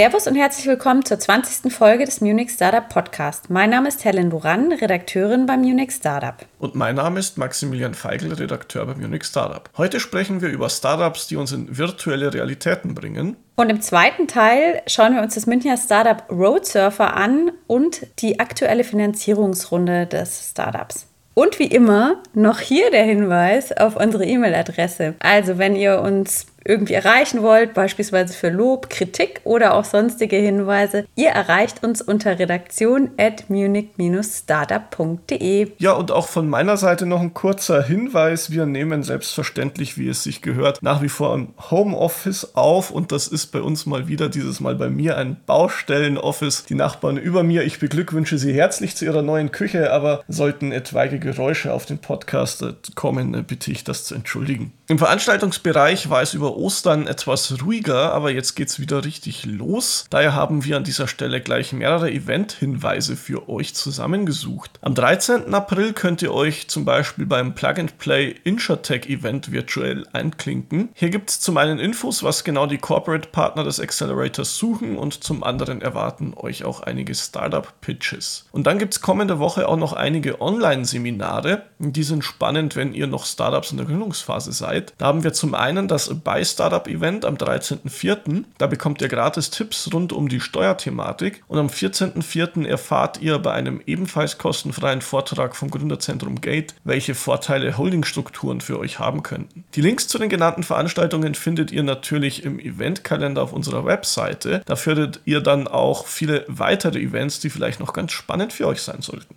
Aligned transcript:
Servus 0.00 0.26
und 0.26 0.34
herzlich 0.34 0.66
willkommen 0.66 1.04
zur 1.04 1.18
20. 1.18 1.70
Folge 1.70 2.06
des 2.06 2.22
Munich 2.22 2.52
Startup 2.52 2.88
Podcast. 2.88 3.50
Mein 3.50 3.68
Name 3.68 3.86
ist 3.86 4.02
Helen 4.02 4.30
Duran, 4.30 4.72
Redakteurin 4.72 5.44
beim 5.44 5.60
Munich 5.60 5.90
Startup. 5.90 6.36
Und 6.58 6.74
mein 6.74 6.94
Name 6.94 7.20
ist 7.20 7.36
Maximilian 7.36 7.92
Feigl, 7.92 8.32
Redakteur 8.32 8.86
beim 8.86 8.98
Munich 8.98 9.24
Startup. 9.24 9.68
Heute 9.76 10.00
sprechen 10.00 10.40
wir 10.40 10.48
über 10.48 10.70
Startups, 10.70 11.26
die 11.26 11.36
uns 11.36 11.52
in 11.52 11.76
virtuelle 11.76 12.32
Realitäten 12.32 12.94
bringen. 12.94 13.36
Und 13.56 13.68
im 13.68 13.82
zweiten 13.82 14.26
Teil 14.26 14.80
schauen 14.86 15.16
wir 15.16 15.20
uns 15.20 15.34
das 15.34 15.44
Münchner 15.44 15.76
Startup 15.76 16.24
Roadsurfer 16.30 17.14
an 17.14 17.52
und 17.66 18.06
die 18.20 18.40
aktuelle 18.40 18.84
Finanzierungsrunde 18.84 20.06
des 20.06 20.48
Startups. 20.50 21.10
Und 21.34 21.58
wie 21.58 21.66
immer 21.66 22.22
noch 22.34 22.58
hier 22.58 22.90
der 22.90 23.04
Hinweis 23.04 23.72
auf 23.72 23.96
unsere 23.96 24.24
E-Mail-Adresse. 24.24 25.14
Also 25.20 25.58
wenn 25.58 25.76
ihr 25.76 26.00
uns 26.00 26.46
irgendwie 26.64 26.94
erreichen 26.94 27.42
wollt, 27.42 27.74
beispielsweise 27.74 28.32
für 28.34 28.50
Lob, 28.50 28.90
Kritik 28.90 29.40
oder 29.44 29.74
auch 29.74 29.84
sonstige 29.84 30.36
Hinweise, 30.36 31.06
ihr 31.16 31.30
erreicht 31.30 31.82
uns 31.82 32.00
unter 32.02 32.38
redaktion 32.38 33.10
at 33.18 33.48
munich-startup.de. 33.48 35.72
Ja, 35.78 35.92
und 35.92 36.12
auch 36.12 36.28
von 36.28 36.48
meiner 36.48 36.76
Seite 36.76 37.06
noch 37.06 37.20
ein 37.20 37.34
kurzer 37.34 37.82
Hinweis. 37.82 38.50
Wir 38.50 38.66
nehmen 38.66 39.02
selbstverständlich, 39.02 39.98
wie 39.98 40.08
es 40.08 40.22
sich 40.22 40.42
gehört, 40.42 40.80
nach 40.82 41.02
wie 41.02 41.08
vor 41.08 41.34
im 41.34 41.48
Homeoffice 41.70 42.54
auf 42.54 42.90
und 42.90 43.12
das 43.12 43.28
ist 43.28 43.46
bei 43.48 43.60
uns 43.60 43.84
mal 43.86 44.08
wieder 44.08 44.28
dieses 44.28 44.60
Mal 44.60 44.74
bei 44.74 44.90
mir 44.90 45.16
ein 45.16 45.38
Baustellenoffice. 45.46 46.64
Die 46.64 46.74
Nachbarn 46.74 47.16
über 47.16 47.42
mir, 47.42 47.64
ich 47.64 47.78
beglückwünsche 47.78 48.36
Sie 48.38 48.52
herzlich 48.52 48.94
zu 48.96 49.06
Ihrer 49.06 49.22
neuen 49.22 49.52
Küche, 49.52 49.92
aber 49.92 50.22
sollten 50.28 50.72
etwaige 50.72 51.18
Geräusche 51.18 51.72
auf 51.72 51.86
den 51.86 51.98
Podcast 51.98 52.64
kommen, 52.94 53.44
bitte 53.46 53.70
ich 53.70 53.84
das 53.84 54.04
zu 54.04 54.14
entschuldigen. 54.14 54.72
Im 54.88 54.98
Veranstaltungsbereich 54.98 56.10
war 56.10 56.20
es 56.22 56.34
über 56.34 56.49
Ostern 56.56 57.06
etwas 57.06 57.62
ruhiger, 57.62 58.12
aber 58.12 58.30
jetzt 58.30 58.54
geht 58.54 58.68
es 58.68 58.80
wieder 58.80 59.04
richtig 59.04 59.46
los. 59.46 60.06
Daher 60.10 60.34
haben 60.34 60.64
wir 60.64 60.76
an 60.76 60.84
dieser 60.84 61.08
Stelle 61.08 61.40
gleich 61.40 61.72
mehrere 61.72 62.10
Event-Hinweise 62.10 63.16
für 63.16 63.48
euch 63.48 63.74
zusammengesucht. 63.74 64.78
Am 64.82 64.94
13. 64.94 65.54
April 65.54 65.92
könnt 65.92 66.22
ihr 66.22 66.34
euch 66.34 66.68
zum 66.68 66.84
Beispiel 66.84 67.26
beim 67.26 67.54
Plug-and-Play 67.54 68.36
InsurTech 68.44 69.06
Event 69.06 69.52
virtuell 69.52 70.06
einklinken. 70.12 70.90
Hier 70.94 71.10
gibt 71.10 71.30
es 71.30 71.40
zum 71.40 71.56
einen 71.56 71.78
Infos, 71.78 72.22
was 72.22 72.44
genau 72.44 72.66
die 72.66 72.78
Corporate 72.78 73.28
Partner 73.28 73.64
des 73.64 73.80
Accelerators 73.80 74.56
suchen 74.56 74.96
und 74.96 75.22
zum 75.22 75.44
anderen 75.44 75.80
erwarten 75.82 76.34
euch 76.36 76.64
auch 76.64 76.80
einige 76.80 77.14
Startup-Pitches. 77.14 78.46
Und 78.52 78.66
dann 78.66 78.78
gibt 78.78 78.94
es 78.94 79.00
kommende 79.00 79.38
Woche 79.38 79.68
auch 79.68 79.76
noch 79.76 79.92
einige 79.92 80.40
Online-Seminare. 80.40 81.62
Die 81.78 82.02
sind 82.02 82.24
spannend, 82.24 82.76
wenn 82.76 82.94
ihr 82.94 83.06
noch 83.06 83.26
Startups 83.26 83.70
in 83.70 83.76
der 83.76 83.86
Gründungsphase 83.86 84.52
seid. 84.52 84.92
Da 84.98 85.06
haben 85.06 85.24
wir 85.24 85.32
zum 85.32 85.54
einen 85.54 85.88
das 85.88 86.08
Buy 86.14 86.39
Dubai 86.40 86.44
Startup 86.44 86.88
Event 86.88 87.24
am 87.26 87.34
13.04. 87.34 88.44
Da 88.56 88.66
bekommt 88.66 89.02
ihr 89.02 89.08
gratis 89.08 89.50
Tipps 89.50 89.92
rund 89.92 90.12
um 90.12 90.28
die 90.28 90.40
Steuerthematik 90.40 91.42
und 91.48 91.58
am 91.58 91.66
14.04. 91.66 92.66
erfahrt 92.66 93.20
ihr 93.20 93.38
bei 93.38 93.52
einem 93.52 93.82
ebenfalls 93.84 94.38
kostenfreien 94.38 95.02
Vortrag 95.02 95.54
vom 95.54 95.70
Gründerzentrum 95.70 96.40
Gate, 96.40 96.74
welche 96.84 97.14
Vorteile 97.14 97.76
Holdingstrukturen 97.76 98.62
für 98.62 98.78
euch 98.78 98.98
haben 98.98 99.22
könnten. 99.22 99.64
Die 99.74 99.82
Links 99.82 100.08
zu 100.08 100.16
den 100.16 100.30
genannten 100.30 100.62
Veranstaltungen 100.62 101.34
findet 101.34 101.72
ihr 101.72 101.82
natürlich 101.82 102.42
im 102.44 102.58
Eventkalender 102.58 103.42
auf 103.42 103.52
unserer 103.52 103.84
Webseite. 103.84 104.62
Da 104.64 104.76
findet 104.76 105.20
ihr 105.26 105.42
dann 105.42 105.68
auch 105.68 106.06
viele 106.06 106.46
weitere 106.48 107.00
Events, 107.00 107.40
die 107.40 107.50
vielleicht 107.50 107.80
noch 107.80 107.92
ganz 107.92 108.12
spannend 108.12 108.54
für 108.54 108.66
euch 108.66 108.80
sein 108.80 109.02
sollten. 109.02 109.36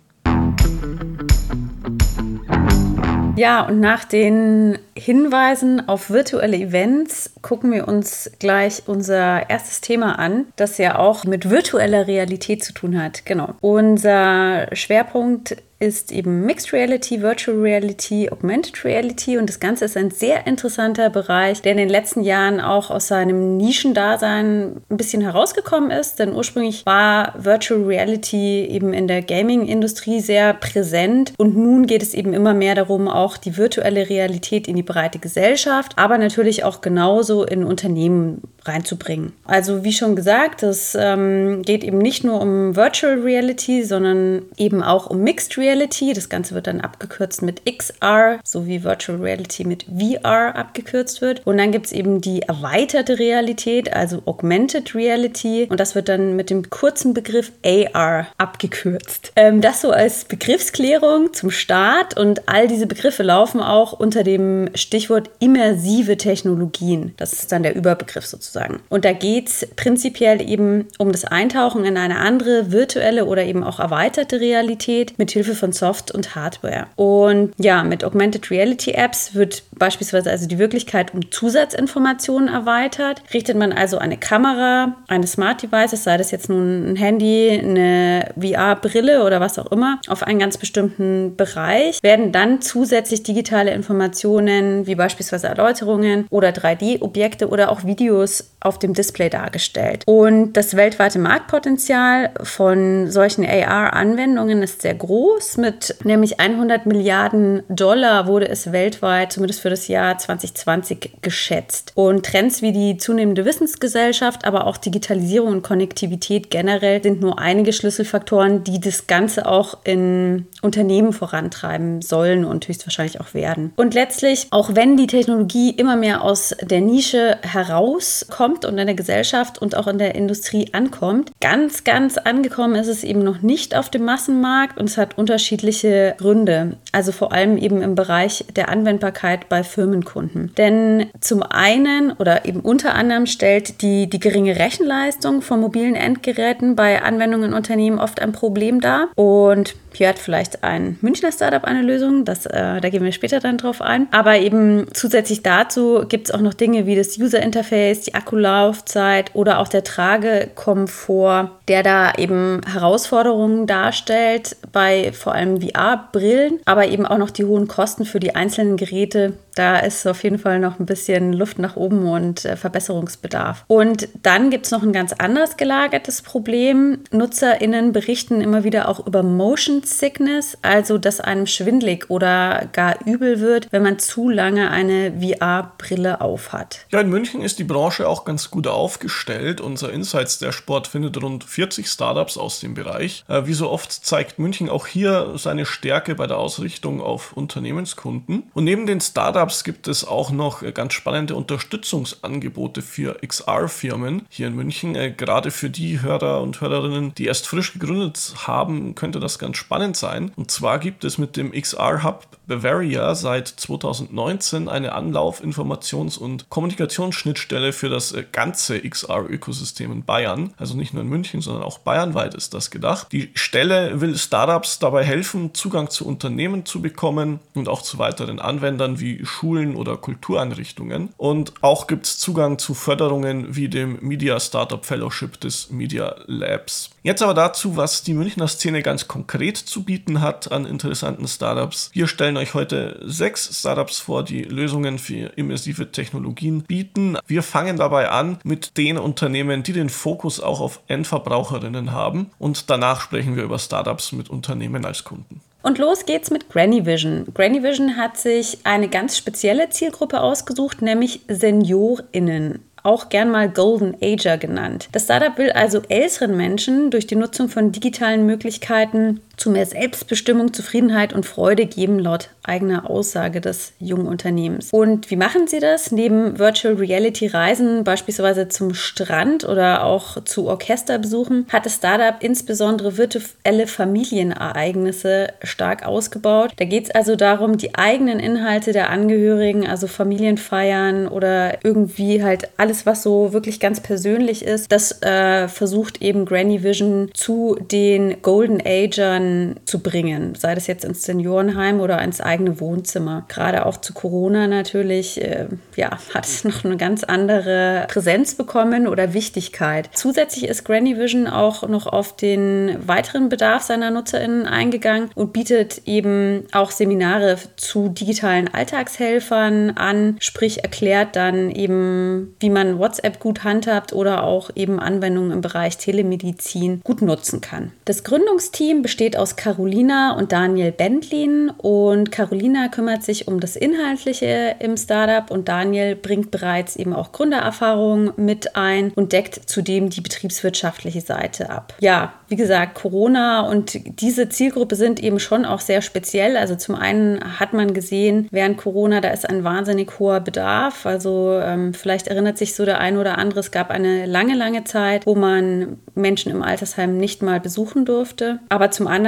Ja, 3.36 3.62
und 3.62 3.80
nach 3.80 4.04
den 4.04 4.78
Hinweisen 5.04 5.86
auf 5.86 6.08
virtuelle 6.08 6.56
Events 6.56 7.34
gucken 7.42 7.72
wir 7.72 7.86
uns 7.86 8.30
gleich 8.38 8.84
unser 8.86 9.50
erstes 9.50 9.82
Thema 9.82 10.18
an, 10.18 10.46
das 10.56 10.78
ja 10.78 10.98
auch 10.98 11.24
mit 11.24 11.50
virtueller 11.50 12.06
Realität 12.06 12.64
zu 12.64 12.72
tun 12.72 12.98
hat. 12.98 13.26
Genau. 13.26 13.50
Unser 13.60 14.74
Schwerpunkt 14.74 15.58
ist 15.84 16.12
eben 16.12 16.46
Mixed 16.46 16.72
Reality, 16.72 17.20
Virtual 17.20 17.58
Reality, 17.58 18.30
Augmented 18.30 18.84
Reality 18.84 19.38
und 19.38 19.48
das 19.48 19.60
Ganze 19.60 19.84
ist 19.84 19.96
ein 19.96 20.10
sehr 20.10 20.46
interessanter 20.46 21.10
Bereich, 21.10 21.62
der 21.62 21.72
in 21.72 21.78
den 21.78 21.88
letzten 21.88 22.22
Jahren 22.22 22.60
auch 22.60 22.90
aus 22.90 23.08
seinem 23.08 23.56
Nischendasein 23.56 24.80
ein 24.88 24.96
bisschen 24.96 25.20
herausgekommen 25.20 25.90
ist, 25.90 26.18
denn 26.18 26.32
ursprünglich 26.32 26.86
war 26.86 27.34
Virtual 27.36 27.82
Reality 27.82 28.64
eben 28.64 28.92
in 28.92 29.08
der 29.08 29.22
Gaming-Industrie 29.22 30.20
sehr 30.20 30.54
präsent 30.54 31.34
und 31.36 31.56
nun 31.56 31.86
geht 31.86 32.02
es 32.02 32.14
eben 32.14 32.32
immer 32.32 32.54
mehr 32.54 32.74
darum, 32.74 33.08
auch 33.08 33.36
die 33.36 33.56
virtuelle 33.56 34.08
Realität 34.08 34.68
in 34.68 34.76
die 34.76 34.82
breite 34.94 35.18
Gesellschaft, 35.18 35.92
aber 35.96 36.18
natürlich 36.18 36.62
auch 36.62 36.80
genauso 36.80 37.44
in 37.44 37.64
Unternehmen 37.64 38.42
reinzubringen. 38.64 39.32
Also 39.44 39.84
wie 39.84 39.92
schon 39.92 40.16
gesagt, 40.16 40.62
es 40.62 40.96
ähm, 40.98 41.62
geht 41.62 41.84
eben 41.84 41.98
nicht 41.98 42.24
nur 42.24 42.40
um 42.40 42.76
Virtual 42.76 43.20
Reality, 43.20 43.82
sondern 43.82 44.42
eben 44.56 44.82
auch 44.82 45.10
um 45.10 45.20
Mixed 45.20 45.58
Reality. 45.58 46.12
Das 46.12 46.28
Ganze 46.28 46.54
wird 46.54 46.66
dann 46.66 46.80
abgekürzt 46.80 47.42
mit 47.42 47.62
XR, 47.66 48.38
so 48.44 48.66
wie 48.66 48.84
Virtual 48.84 49.18
Reality 49.18 49.64
mit 49.64 49.84
VR 49.84 50.54
abgekürzt 50.56 51.20
wird. 51.20 51.46
Und 51.46 51.58
dann 51.58 51.72
gibt 51.72 51.86
es 51.86 51.92
eben 51.92 52.20
die 52.20 52.42
erweiterte 52.42 53.18
Realität, 53.18 53.92
also 53.92 54.22
Augmented 54.24 54.94
Reality. 54.94 55.66
Und 55.68 55.80
das 55.80 55.94
wird 55.94 56.08
dann 56.08 56.36
mit 56.36 56.50
dem 56.50 56.70
kurzen 56.70 57.14
Begriff 57.14 57.52
AR 57.64 58.28
abgekürzt. 58.38 59.32
Ähm, 59.36 59.60
das 59.60 59.80
so 59.80 59.90
als 59.90 60.24
Begriffsklärung 60.24 61.32
zum 61.34 61.50
Start. 61.50 62.16
Und 62.16 62.48
all 62.48 62.68
diese 62.68 62.86
Begriffe 62.86 63.22
laufen 63.22 63.60
auch 63.60 63.92
unter 63.92 64.22
dem 64.22 64.68
Stichwort 64.74 65.30
immersive 65.38 66.16
Technologien. 66.16 67.14
Das 67.16 67.32
ist 67.32 67.52
dann 67.52 67.62
der 67.62 67.74
Überbegriff 67.74 68.26
sozusagen. 68.26 68.80
Und 68.88 69.04
da 69.04 69.12
geht 69.12 69.48
es 69.48 69.68
prinzipiell 69.76 70.40
eben 70.40 70.86
um 70.98 71.12
das 71.12 71.24
Eintauchen 71.24 71.84
in 71.84 71.96
eine 71.96 72.18
andere 72.18 72.72
virtuelle 72.72 73.26
oder 73.26 73.44
eben 73.44 73.64
auch 73.64 73.80
erweiterte 73.80 74.40
Realität 74.40 75.18
mit 75.18 75.30
Hilfe 75.30 75.54
von 75.54 75.72
Soft- 75.72 76.12
und 76.12 76.34
Hardware. 76.34 76.86
Und 76.96 77.52
ja, 77.58 77.84
mit 77.84 78.04
Augmented 78.04 78.50
Reality 78.50 78.92
Apps 78.92 79.34
wird 79.34 79.62
beispielsweise 79.72 80.30
also 80.30 80.46
die 80.46 80.58
Wirklichkeit 80.58 81.14
um 81.14 81.30
Zusatzinformationen 81.30 82.48
erweitert. 82.48 83.22
Richtet 83.32 83.56
man 83.56 83.72
also 83.72 83.98
eine 83.98 84.16
Kamera, 84.16 84.96
eine 85.08 85.26
Smart 85.26 85.62
Device, 85.62 86.02
sei 86.02 86.16
das 86.16 86.30
jetzt 86.30 86.48
nun 86.48 86.92
ein 86.92 86.96
Handy, 86.96 87.50
eine 87.62 88.32
VR-Brille 88.40 89.24
oder 89.24 89.40
was 89.40 89.58
auch 89.58 89.70
immer, 89.70 90.00
auf 90.08 90.22
einen 90.22 90.38
ganz 90.38 90.58
bestimmten 90.58 91.36
Bereich, 91.36 92.02
werden 92.02 92.32
dann 92.32 92.60
zusätzlich 92.60 93.22
digitale 93.22 93.72
Informationen 93.72 94.63
wie 94.86 94.94
beispielsweise 94.94 95.48
Erläuterungen 95.48 96.26
oder 96.30 96.50
3D-Objekte 96.50 97.48
oder 97.48 97.70
auch 97.70 97.84
Videos 97.84 98.53
auf 98.64 98.78
dem 98.78 98.94
Display 98.94 99.28
dargestellt. 99.28 100.02
Und 100.06 100.54
das 100.54 100.74
weltweite 100.74 101.18
Marktpotenzial 101.18 102.30
von 102.42 103.10
solchen 103.10 103.44
AR-Anwendungen 103.44 104.62
ist 104.62 104.82
sehr 104.82 104.94
groß. 104.94 105.58
Mit 105.58 105.96
nämlich 106.04 106.40
100 106.40 106.86
Milliarden 106.86 107.62
Dollar 107.68 108.26
wurde 108.26 108.48
es 108.48 108.72
weltweit, 108.72 109.32
zumindest 109.32 109.60
für 109.60 109.70
das 109.70 109.88
Jahr 109.88 110.18
2020, 110.18 111.18
geschätzt. 111.20 111.92
Und 111.94 112.24
Trends 112.26 112.62
wie 112.62 112.72
die 112.72 112.96
zunehmende 112.96 113.44
Wissensgesellschaft, 113.44 114.44
aber 114.46 114.66
auch 114.66 114.78
Digitalisierung 114.78 115.52
und 115.52 115.62
Konnektivität 115.62 116.50
generell 116.50 117.02
sind 117.02 117.20
nur 117.20 117.38
einige 117.38 117.72
Schlüsselfaktoren, 117.72 118.64
die 118.64 118.80
das 118.80 119.06
Ganze 119.06 119.46
auch 119.46 119.78
in 119.84 120.46
Unternehmen 120.62 121.12
vorantreiben 121.12 122.00
sollen 122.00 122.44
und 122.44 122.66
höchstwahrscheinlich 122.66 123.20
auch 123.20 123.34
werden. 123.34 123.72
Und 123.76 123.94
letztlich, 123.94 124.46
auch 124.50 124.74
wenn 124.74 124.96
die 124.96 125.06
Technologie 125.06 125.70
immer 125.70 125.96
mehr 125.96 126.22
aus 126.22 126.54
der 126.62 126.80
Nische 126.80 127.36
herauskommt, 127.42 128.53
kommt 128.54 128.64
und 128.64 128.78
in 128.78 128.86
der 128.86 128.94
Gesellschaft 128.94 129.60
und 129.60 129.76
auch 129.76 129.86
in 129.86 129.98
der 129.98 130.14
Industrie 130.14 130.68
ankommt. 130.72 131.32
Ganz, 131.40 131.84
ganz 131.84 132.18
angekommen 132.18 132.76
ist 132.76 132.88
es 132.88 133.04
eben 133.04 133.22
noch 133.22 133.42
nicht 133.42 133.74
auf 133.74 133.90
dem 133.90 134.04
Massenmarkt 134.04 134.78
und 134.78 134.88
es 134.88 134.96
hat 134.96 135.18
unterschiedliche 135.18 136.14
Gründe. 136.18 136.76
Also 136.92 137.12
vor 137.12 137.32
allem 137.32 137.56
eben 137.56 137.82
im 137.82 137.94
Bereich 137.94 138.44
der 138.54 138.68
Anwendbarkeit 138.68 139.48
bei 139.48 139.64
Firmenkunden. 139.64 140.52
Denn 140.56 141.06
zum 141.20 141.42
einen 141.42 142.12
oder 142.12 142.44
eben 142.44 142.60
unter 142.60 142.94
anderem 142.94 143.26
stellt 143.26 143.82
die, 143.82 144.08
die 144.08 144.20
geringe 144.20 144.56
Rechenleistung 144.56 145.42
von 145.42 145.60
mobilen 145.60 145.96
Endgeräten 145.96 146.76
bei 146.76 147.02
Anwendungen 147.02 147.50
in 147.50 147.54
Unternehmen 147.54 147.98
oft 147.98 148.20
ein 148.20 148.32
Problem 148.32 148.80
dar. 148.80 149.08
Und 149.16 149.74
hier 149.96 150.08
hat 150.08 150.18
vielleicht 150.18 150.64
ein 150.64 150.98
Münchner 151.00 151.30
Startup 151.32 151.64
eine 151.64 151.82
Lösung, 151.82 152.24
das, 152.24 152.46
äh, 152.46 152.80
da 152.80 152.88
gehen 152.88 153.04
wir 153.04 153.12
später 153.12 153.40
dann 153.40 153.58
drauf 153.58 153.80
ein. 153.80 154.08
Aber 154.10 154.38
eben 154.38 154.86
zusätzlich 154.92 155.42
dazu 155.42 156.04
gibt 156.08 156.28
es 156.28 156.34
auch 156.34 156.40
noch 156.40 156.54
Dinge 156.54 156.86
wie 156.86 156.96
das 156.96 157.18
User 157.18 157.40
Interface, 157.40 158.02
die 158.02 158.14
Akkulaufzeit 158.44 159.30
oder 159.34 159.58
auch 159.58 159.68
der 159.68 159.84
Tragekomfort, 159.84 161.50
der 161.68 161.82
da 161.82 162.12
eben 162.18 162.60
Herausforderungen 162.70 163.66
darstellt 163.66 164.56
bei 164.72 165.12
vor 165.12 165.34
allem 165.34 165.60
VR-Brillen, 165.60 166.60
aber 166.64 166.86
eben 166.86 167.06
auch 167.06 167.18
noch 167.18 167.30
die 167.30 167.44
hohen 167.44 167.68
Kosten 167.68 168.04
für 168.04 168.20
die 168.20 168.34
einzelnen 168.34 168.76
Geräte. 168.76 169.34
Da 169.54 169.78
ist 169.78 170.06
auf 170.06 170.22
jeden 170.22 170.38
Fall 170.38 170.58
noch 170.58 170.80
ein 170.80 170.86
bisschen 170.86 171.32
Luft 171.32 171.58
nach 171.58 171.76
oben 171.76 172.06
und 172.06 172.44
äh, 172.44 172.56
Verbesserungsbedarf. 172.56 173.64
Und 173.66 174.08
dann 174.22 174.50
gibt 174.50 174.66
es 174.66 174.72
noch 174.72 174.82
ein 174.82 174.92
ganz 174.92 175.12
anders 175.12 175.56
gelagertes 175.56 176.22
Problem. 176.22 177.00
NutzerInnen 177.10 177.92
berichten 177.92 178.40
immer 178.40 178.64
wieder 178.64 178.88
auch 178.88 179.06
über 179.06 179.22
Motion 179.22 179.82
Sickness, 179.84 180.58
also 180.62 180.98
dass 180.98 181.20
einem 181.20 181.46
schwindlig 181.46 182.10
oder 182.10 182.68
gar 182.72 182.96
übel 183.06 183.40
wird, 183.40 183.68
wenn 183.70 183.82
man 183.82 183.98
zu 183.98 184.28
lange 184.28 184.70
eine 184.70 185.12
VR-Brille 185.20 186.20
aufhat. 186.20 186.86
Ja, 186.90 187.00
in 187.00 187.08
München 187.08 187.42
ist 187.42 187.58
die 187.58 187.64
Branche 187.64 188.08
auch 188.08 188.24
ganz 188.24 188.50
gut 188.50 188.66
aufgestellt. 188.66 189.60
Unser 189.60 189.92
Insights 189.92 190.38
der 190.38 190.52
Sport 190.52 190.88
findet 190.88 191.22
rund 191.22 191.44
40 191.44 191.86
Startups 191.86 192.36
aus 192.36 192.60
dem 192.60 192.74
Bereich. 192.74 193.24
Äh, 193.28 193.46
wie 193.46 193.54
so 193.54 193.70
oft 193.70 193.92
zeigt 193.92 194.38
München 194.38 194.68
auch 194.68 194.86
hier 194.86 195.34
seine 195.36 195.66
Stärke 195.66 196.14
bei 196.14 196.26
der 196.26 196.38
Ausrichtung 196.38 197.00
auf 197.00 197.32
Unternehmenskunden. 197.34 198.44
Und 198.54 198.64
neben 198.64 198.86
den 198.86 199.00
Startups 199.00 199.43
gibt 199.64 199.88
es 199.88 200.06
auch 200.06 200.30
noch 200.30 200.62
äh, 200.62 200.72
ganz 200.72 200.94
spannende 200.94 201.34
Unterstützungsangebote 201.34 202.82
für 202.82 203.18
XR-Firmen 203.26 204.26
hier 204.28 204.46
in 204.46 204.54
München. 204.54 204.94
Äh, 204.94 205.12
gerade 205.12 205.50
für 205.50 205.70
die 205.70 206.00
Hörer 206.00 206.40
und 206.40 206.60
Hörerinnen, 206.60 207.14
die 207.14 207.26
erst 207.26 207.46
frisch 207.46 207.72
gegründet 207.72 208.34
haben, 208.46 208.94
könnte 208.94 209.20
das 209.20 209.38
ganz 209.38 209.56
spannend 209.56 209.96
sein. 209.96 210.32
Und 210.36 210.50
zwar 210.50 210.78
gibt 210.78 211.04
es 211.04 211.18
mit 211.18 211.36
dem 211.36 211.52
XR-Hub 211.52 212.26
Bavaria 212.46 213.14
seit 213.14 213.48
2019 213.48 214.68
eine 214.68 214.92
Anlauf-, 214.92 215.42
Informations- 215.42 216.18
und 216.18 216.50
Kommunikationsschnittstelle 216.50 217.72
für 217.72 217.88
das 217.88 218.12
äh, 218.12 218.24
ganze 218.30 218.80
XR-Ökosystem 218.80 219.90
in 219.92 220.04
Bayern. 220.04 220.52
Also 220.56 220.76
nicht 220.76 220.92
nur 220.92 221.02
in 221.02 221.08
München, 221.08 221.40
sondern 221.40 221.62
auch 221.62 221.78
bayernweit 221.78 222.34
ist 222.34 222.54
das 222.54 222.70
gedacht. 222.70 223.08
Die 223.12 223.30
Stelle 223.34 224.00
will 224.00 224.16
Startups 224.16 224.78
dabei 224.78 225.04
helfen, 225.04 225.54
Zugang 225.54 225.90
zu 225.90 226.06
Unternehmen 226.06 226.66
zu 226.66 226.82
bekommen 226.82 227.40
und 227.54 227.68
auch 227.68 227.82
zu 227.82 227.98
weiteren 227.98 228.38
Anwendern 228.38 229.00
wie 229.00 229.24
Schulen 229.34 229.74
oder 229.74 229.96
Kultureinrichtungen. 229.96 231.10
Und 231.16 231.54
auch 231.60 231.86
gibt 231.86 232.06
es 232.06 232.18
Zugang 232.18 232.58
zu 232.58 232.72
Förderungen 232.72 233.56
wie 233.56 233.68
dem 233.68 233.98
Media 234.00 234.38
Startup 234.38 234.84
Fellowship 234.84 235.40
des 235.40 235.70
Media 235.70 236.14
Labs. 236.26 236.90
Jetzt 237.02 237.22
aber 237.22 237.34
dazu, 237.34 237.76
was 237.76 238.02
die 238.02 238.14
Münchner 238.14 238.46
Szene 238.46 238.82
ganz 238.82 239.08
konkret 239.08 239.56
zu 239.56 239.82
bieten 239.82 240.20
hat 240.20 240.52
an 240.52 240.66
interessanten 240.66 241.26
Startups. 241.26 241.90
Wir 241.92 242.06
stellen 242.06 242.36
euch 242.36 242.54
heute 242.54 243.00
sechs 243.04 243.58
Startups 243.58 243.98
vor, 243.98 244.22
die 244.22 244.42
Lösungen 244.42 244.98
für 244.98 245.32
immersive 245.36 245.90
Technologien 245.90 246.62
bieten. 246.62 247.18
Wir 247.26 247.42
fangen 247.42 247.76
dabei 247.76 248.10
an 248.10 248.38
mit 248.44 248.78
den 248.78 248.98
Unternehmen, 248.98 249.64
die 249.64 249.72
den 249.72 249.90
Fokus 249.90 250.40
auch 250.40 250.60
auf 250.60 250.80
Endverbraucherinnen 250.86 251.90
haben 251.90 252.30
und 252.38 252.70
danach 252.70 253.00
sprechen 253.00 253.36
wir 253.36 253.42
über 253.42 253.58
Startups 253.58 254.12
mit 254.12 254.30
Unternehmen 254.30 254.84
als 254.84 255.02
Kunden. 255.04 255.40
Und 255.64 255.78
los 255.78 256.04
geht's 256.04 256.30
mit 256.30 256.50
Granny 256.50 256.84
Vision. 256.84 257.24
Granny 257.32 257.62
Vision 257.62 257.96
hat 257.96 258.18
sich 258.18 258.58
eine 258.64 258.88
ganz 258.88 259.16
spezielle 259.16 259.70
Zielgruppe 259.70 260.20
ausgesucht, 260.20 260.82
nämlich 260.82 261.22
SeniorInnen 261.26 262.60
auch 262.84 263.08
gern 263.08 263.30
mal 263.30 263.48
Golden 263.48 263.96
Ager 264.02 264.36
genannt. 264.36 264.90
Das 264.92 265.04
Startup 265.04 265.38
will 265.38 265.50
also 265.52 265.80
älteren 265.88 266.36
Menschen 266.36 266.90
durch 266.90 267.06
die 267.06 267.16
Nutzung 267.16 267.48
von 267.48 267.72
digitalen 267.72 268.26
Möglichkeiten 268.26 269.20
zu 269.36 269.50
mehr 269.50 269.66
Selbstbestimmung, 269.66 270.52
Zufriedenheit 270.52 271.12
und 271.12 271.26
Freude 271.26 271.66
geben, 271.66 271.98
laut 271.98 272.30
eigener 272.42 272.88
Aussage 272.90 273.40
des 273.40 273.72
jungen 273.78 274.06
Unternehmens. 274.06 274.70
Und 274.70 275.10
wie 275.10 275.16
machen 275.16 275.46
sie 275.46 275.60
das? 275.60 275.90
Neben 275.92 276.38
Virtual 276.38 276.74
Reality 276.74 277.26
Reisen, 277.26 277.84
beispielsweise 277.84 278.48
zum 278.48 278.74
Strand 278.74 279.44
oder 279.44 279.84
auch 279.84 280.22
zu 280.24 280.46
Orchesterbesuchen, 280.46 281.46
hat 281.50 281.66
das 281.66 281.76
Startup 281.76 282.16
insbesondere 282.20 282.96
virtuelle 282.96 283.66
Familienereignisse 283.66 285.28
stark 285.42 285.86
ausgebaut. 285.86 286.52
Da 286.56 286.64
geht 286.64 286.84
es 286.84 286.90
also 286.90 287.16
darum, 287.16 287.56
die 287.56 287.74
eigenen 287.74 288.20
Inhalte 288.20 288.72
der 288.72 288.90
Angehörigen, 288.90 289.66
also 289.66 289.86
Familienfeiern 289.86 291.08
oder 291.08 291.64
irgendwie 291.64 292.22
halt 292.22 292.48
alles, 292.56 292.84
was 292.86 293.02
so 293.02 293.32
wirklich 293.32 293.60
ganz 293.60 293.80
persönlich 293.80 294.44
ist, 294.44 294.70
das 294.70 295.02
äh, 295.02 295.48
versucht 295.48 296.02
eben 296.02 296.26
Granny 296.26 296.62
Vision 296.62 297.10
zu 297.14 297.56
den 297.60 298.20
Golden 298.22 298.60
Agern 298.64 299.23
Eltern 299.24 299.60
zu 299.64 299.80
bringen, 299.80 300.34
sei 300.34 300.54
das 300.54 300.66
jetzt 300.66 300.84
ins 300.84 301.02
Seniorenheim 301.02 301.80
oder 301.80 302.00
ins 302.02 302.20
eigene 302.20 302.60
Wohnzimmer. 302.60 303.24
Gerade 303.28 303.66
auch 303.66 303.78
zu 303.78 303.92
Corona 303.92 304.46
natürlich, 304.46 305.20
äh, 305.20 305.46
ja, 305.76 305.90
hat 306.12 306.26
es 306.26 306.44
noch 306.44 306.64
eine 306.64 306.76
ganz 306.76 307.04
andere 307.04 307.86
Präsenz 307.88 308.34
bekommen 308.34 308.86
oder 308.86 309.14
Wichtigkeit. 309.14 309.90
Zusätzlich 309.94 310.46
ist 310.46 310.64
Granny 310.64 310.98
Vision 310.98 311.26
auch 311.26 311.66
noch 311.68 311.86
auf 311.86 312.16
den 312.16 312.76
weiteren 312.86 313.28
Bedarf 313.28 313.62
seiner 313.62 313.90
NutzerInnen 313.90 314.46
eingegangen 314.46 315.10
und 315.14 315.32
bietet 315.32 315.82
eben 315.86 316.44
auch 316.52 316.70
Seminare 316.70 317.38
zu 317.56 317.88
digitalen 317.88 318.52
Alltagshelfern 318.52 319.70
an, 319.70 320.16
sprich 320.20 320.62
erklärt 320.62 321.16
dann 321.16 321.50
eben, 321.50 322.34
wie 322.40 322.50
man 322.50 322.78
WhatsApp 322.78 323.18
gut 323.18 323.44
handhabt 323.44 323.92
oder 323.92 324.24
auch 324.24 324.50
eben 324.54 324.78
Anwendungen 324.80 325.32
im 325.32 325.40
Bereich 325.40 325.78
Telemedizin 325.78 326.80
gut 326.84 327.02
nutzen 327.02 327.40
kann. 327.40 327.72
Das 327.84 328.04
Gründungsteam 328.04 328.82
besteht 328.82 329.13
besteht 329.14 329.16
aus 329.16 329.36
Carolina 329.36 330.16
und 330.16 330.32
Daniel 330.32 330.72
Bendlin 330.72 331.50
und 331.50 332.10
Carolina 332.10 332.68
kümmert 332.68 333.02
sich 333.04 333.28
um 333.28 333.40
das 333.40 333.56
Inhaltliche 333.56 334.56
im 334.58 334.76
Startup 334.76 335.30
und 335.30 335.48
Daniel 335.48 335.94
bringt 335.94 336.30
bereits 336.30 336.76
eben 336.76 336.92
auch 336.92 337.12
Gründererfahrung 337.12 338.12
mit 338.16 338.56
ein 338.56 338.92
und 338.94 339.12
deckt 339.12 339.48
zudem 339.48 339.90
die 339.90 340.00
betriebswirtschaftliche 340.00 341.00
Seite 341.00 341.50
ab. 341.50 341.74
Ja, 341.80 342.14
wie 342.28 342.36
gesagt, 342.36 342.74
Corona 342.74 343.42
und 343.48 344.00
diese 344.00 344.28
Zielgruppe 344.28 344.76
sind 344.76 345.00
eben 345.00 345.20
schon 345.20 345.44
auch 345.44 345.60
sehr 345.60 345.82
speziell. 345.82 346.36
Also 346.36 346.56
zum 346.56 346.74
einen 346.74 347.38
hat 347.38 347.52
man 347.52 347.74
gesehen, 347.74 348.28
während 348.30 348.56
Corona, 348.56 349.00
da 349.00 349.10
ist 349.10 349.28
ein 349.28 349.44
wahnsinnig 349.44 349.98
hoher 349.98 350.20
Bedarf. 350.20 350.86
Also 350.86 351.38
ähm, 351.40 351.74
vielleicht 351.74 352.08
erinnert 352.08 352.38
sich 352.38 352.54
so 352.54 352.64
der 352.64 352.80
ein 352.80 352.96
oder 352.96 353.18
andere, 353.18 353.40
es 353.40 353.50
gab 353.50 353.70
eine 353.70 354.06
lange, 354.06 354.34
lange 354.34 354.64
Zeit, 354.64 355.06
wo 355.06 355.14
man 355.14 355.76
Menschen 355.94 356.32
im 356.32 356.42
Altersheim 356.42 356.96
nicht 356.96 357.22
mal 357.22 357.40
besuchen 357.40 357.84
durfte. 357.84 358.40
Aber 358.48 358.70
zum 358.70 358.86
anderen, 358.86 359.03